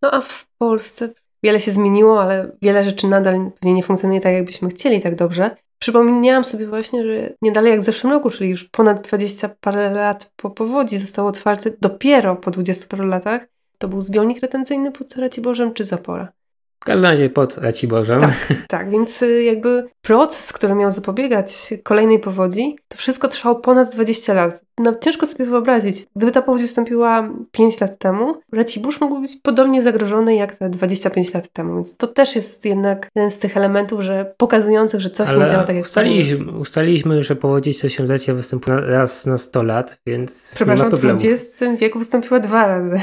[0.01, 1.09] No a w Polsce
[1.43, 5.55] wiele się zmieniło, ale wiele rzeczy nadal pewnie nie funkcjonuje tak, jakbyśmy chcieli tak dobrze.
[5.79, 9.91] Przypomniałam sobie właśnie, że nie dalej jak w zeszłym roku, czyli już ponad 20 parę
[9.91, 13.41] lat po powodzi został otwarty dopiero po 20 paru latach.
[13.77, 16.31] To był zbiornik retencyjny pod Raciborzem czy Zapora?
[16.79, 18.19] W każdym razie pod Raciborzem.
[18.19, 18.31] Tak,
[18.67, 24.33] tak, więc y, jakby proces, który miał zapobiegać kolejnej powodzi, to wszystko trwało ponad 20
[24.33, 24.61] lat.
[24.77, 26.05] Nawet ciężko sobie wyobrazić.
[26.15, 31.33] Gdyby ta powódź wystąpiła 5 lat temu, Racibórz mógłby być podobnie zagrożony jak te 25
[31.33, 31.75] lat temu.
[31.75, 35.45] Więc to też jest jednak jeden z tych elementów, że pokazujących, że coś Ale nie
[35.51, 40.85] działa tak jak ustaliliśmy, ustaliliśmy, że powodzi tysiąclecia występuje raz na 100 lat, więc Przepraszam,
[40.85, 41.19] nie ma problemu.
[41.19, 43.01] w XX wieku wystąpiła dwa razy.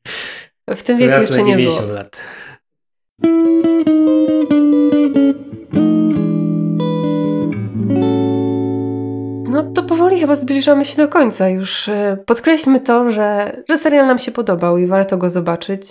[0.76, 1.94] w tym wieku jeszcze nie 90 było.
[1.94, 2.28] lat.
[9.50, 11.48] No to powoli chyba zbliżamy się do końca.
[11.48, 15.82] Już e, podkreślmy to, że, że serial nam się podobał i warto go zobaczyć.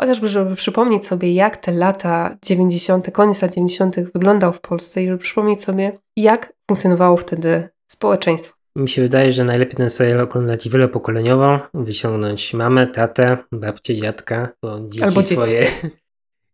[0.00, 3.96] Chociażby, żeby przypomnieć sobie, jak te lata 90., koniec lat 90.
[4.14, 8.54] wyglądał w Polsce i żeby przypomnieć sobie, jak funkcjonowało wtedy społeczeństwo.
[8.76, 14.80] Mi się wydaje, że najlepiej ten serial oglądać wielopokoleniowo, wyciągnąć mamę, tatę, babcię, dziadka, bo
[14.80, 15.34] dzieci Albo dzieci.
[15.34, 15.66] swoje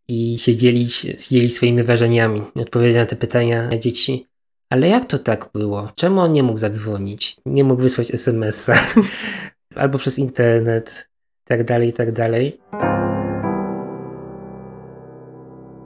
[0.09, 4.26] i się dzielić, dzielić swoimi wrażeniami, odpowiedzieć na te pytania dzieci.
[4.70, 5.88] Ale jak to tak było?
[5.94, 7.36] Czemu on nie mógł zadzwonić?
[7.46, 8.74] Nie mógł wysłać SMS-a?
[9.80, 11.09] Albo przez internet,
[11.44, 12.61] tak dalej, tak dalej.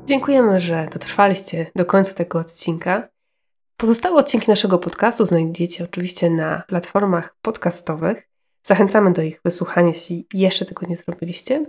[0.07, 3.09] Dziękujemy, że dotrwaliście do końca tego odcinka.
[3.77, 8.29] Pozostałe odcinki naszego podcastu znajdziecie oczywiście na platformach podcastowych.
[8.63, 11.67] Zachęcamy do ich wysłuchania, jeśli jeszcze tego nie zrobiliście.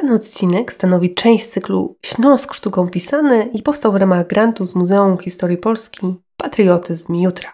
[0.00, 5.18] Ten odcinek stanowi część cyklu Śląsk sztuką pisany i powstał w ramach grantu z Muzeum
[5.18, 7.52] Historii Polski Patriotyzm Jutra.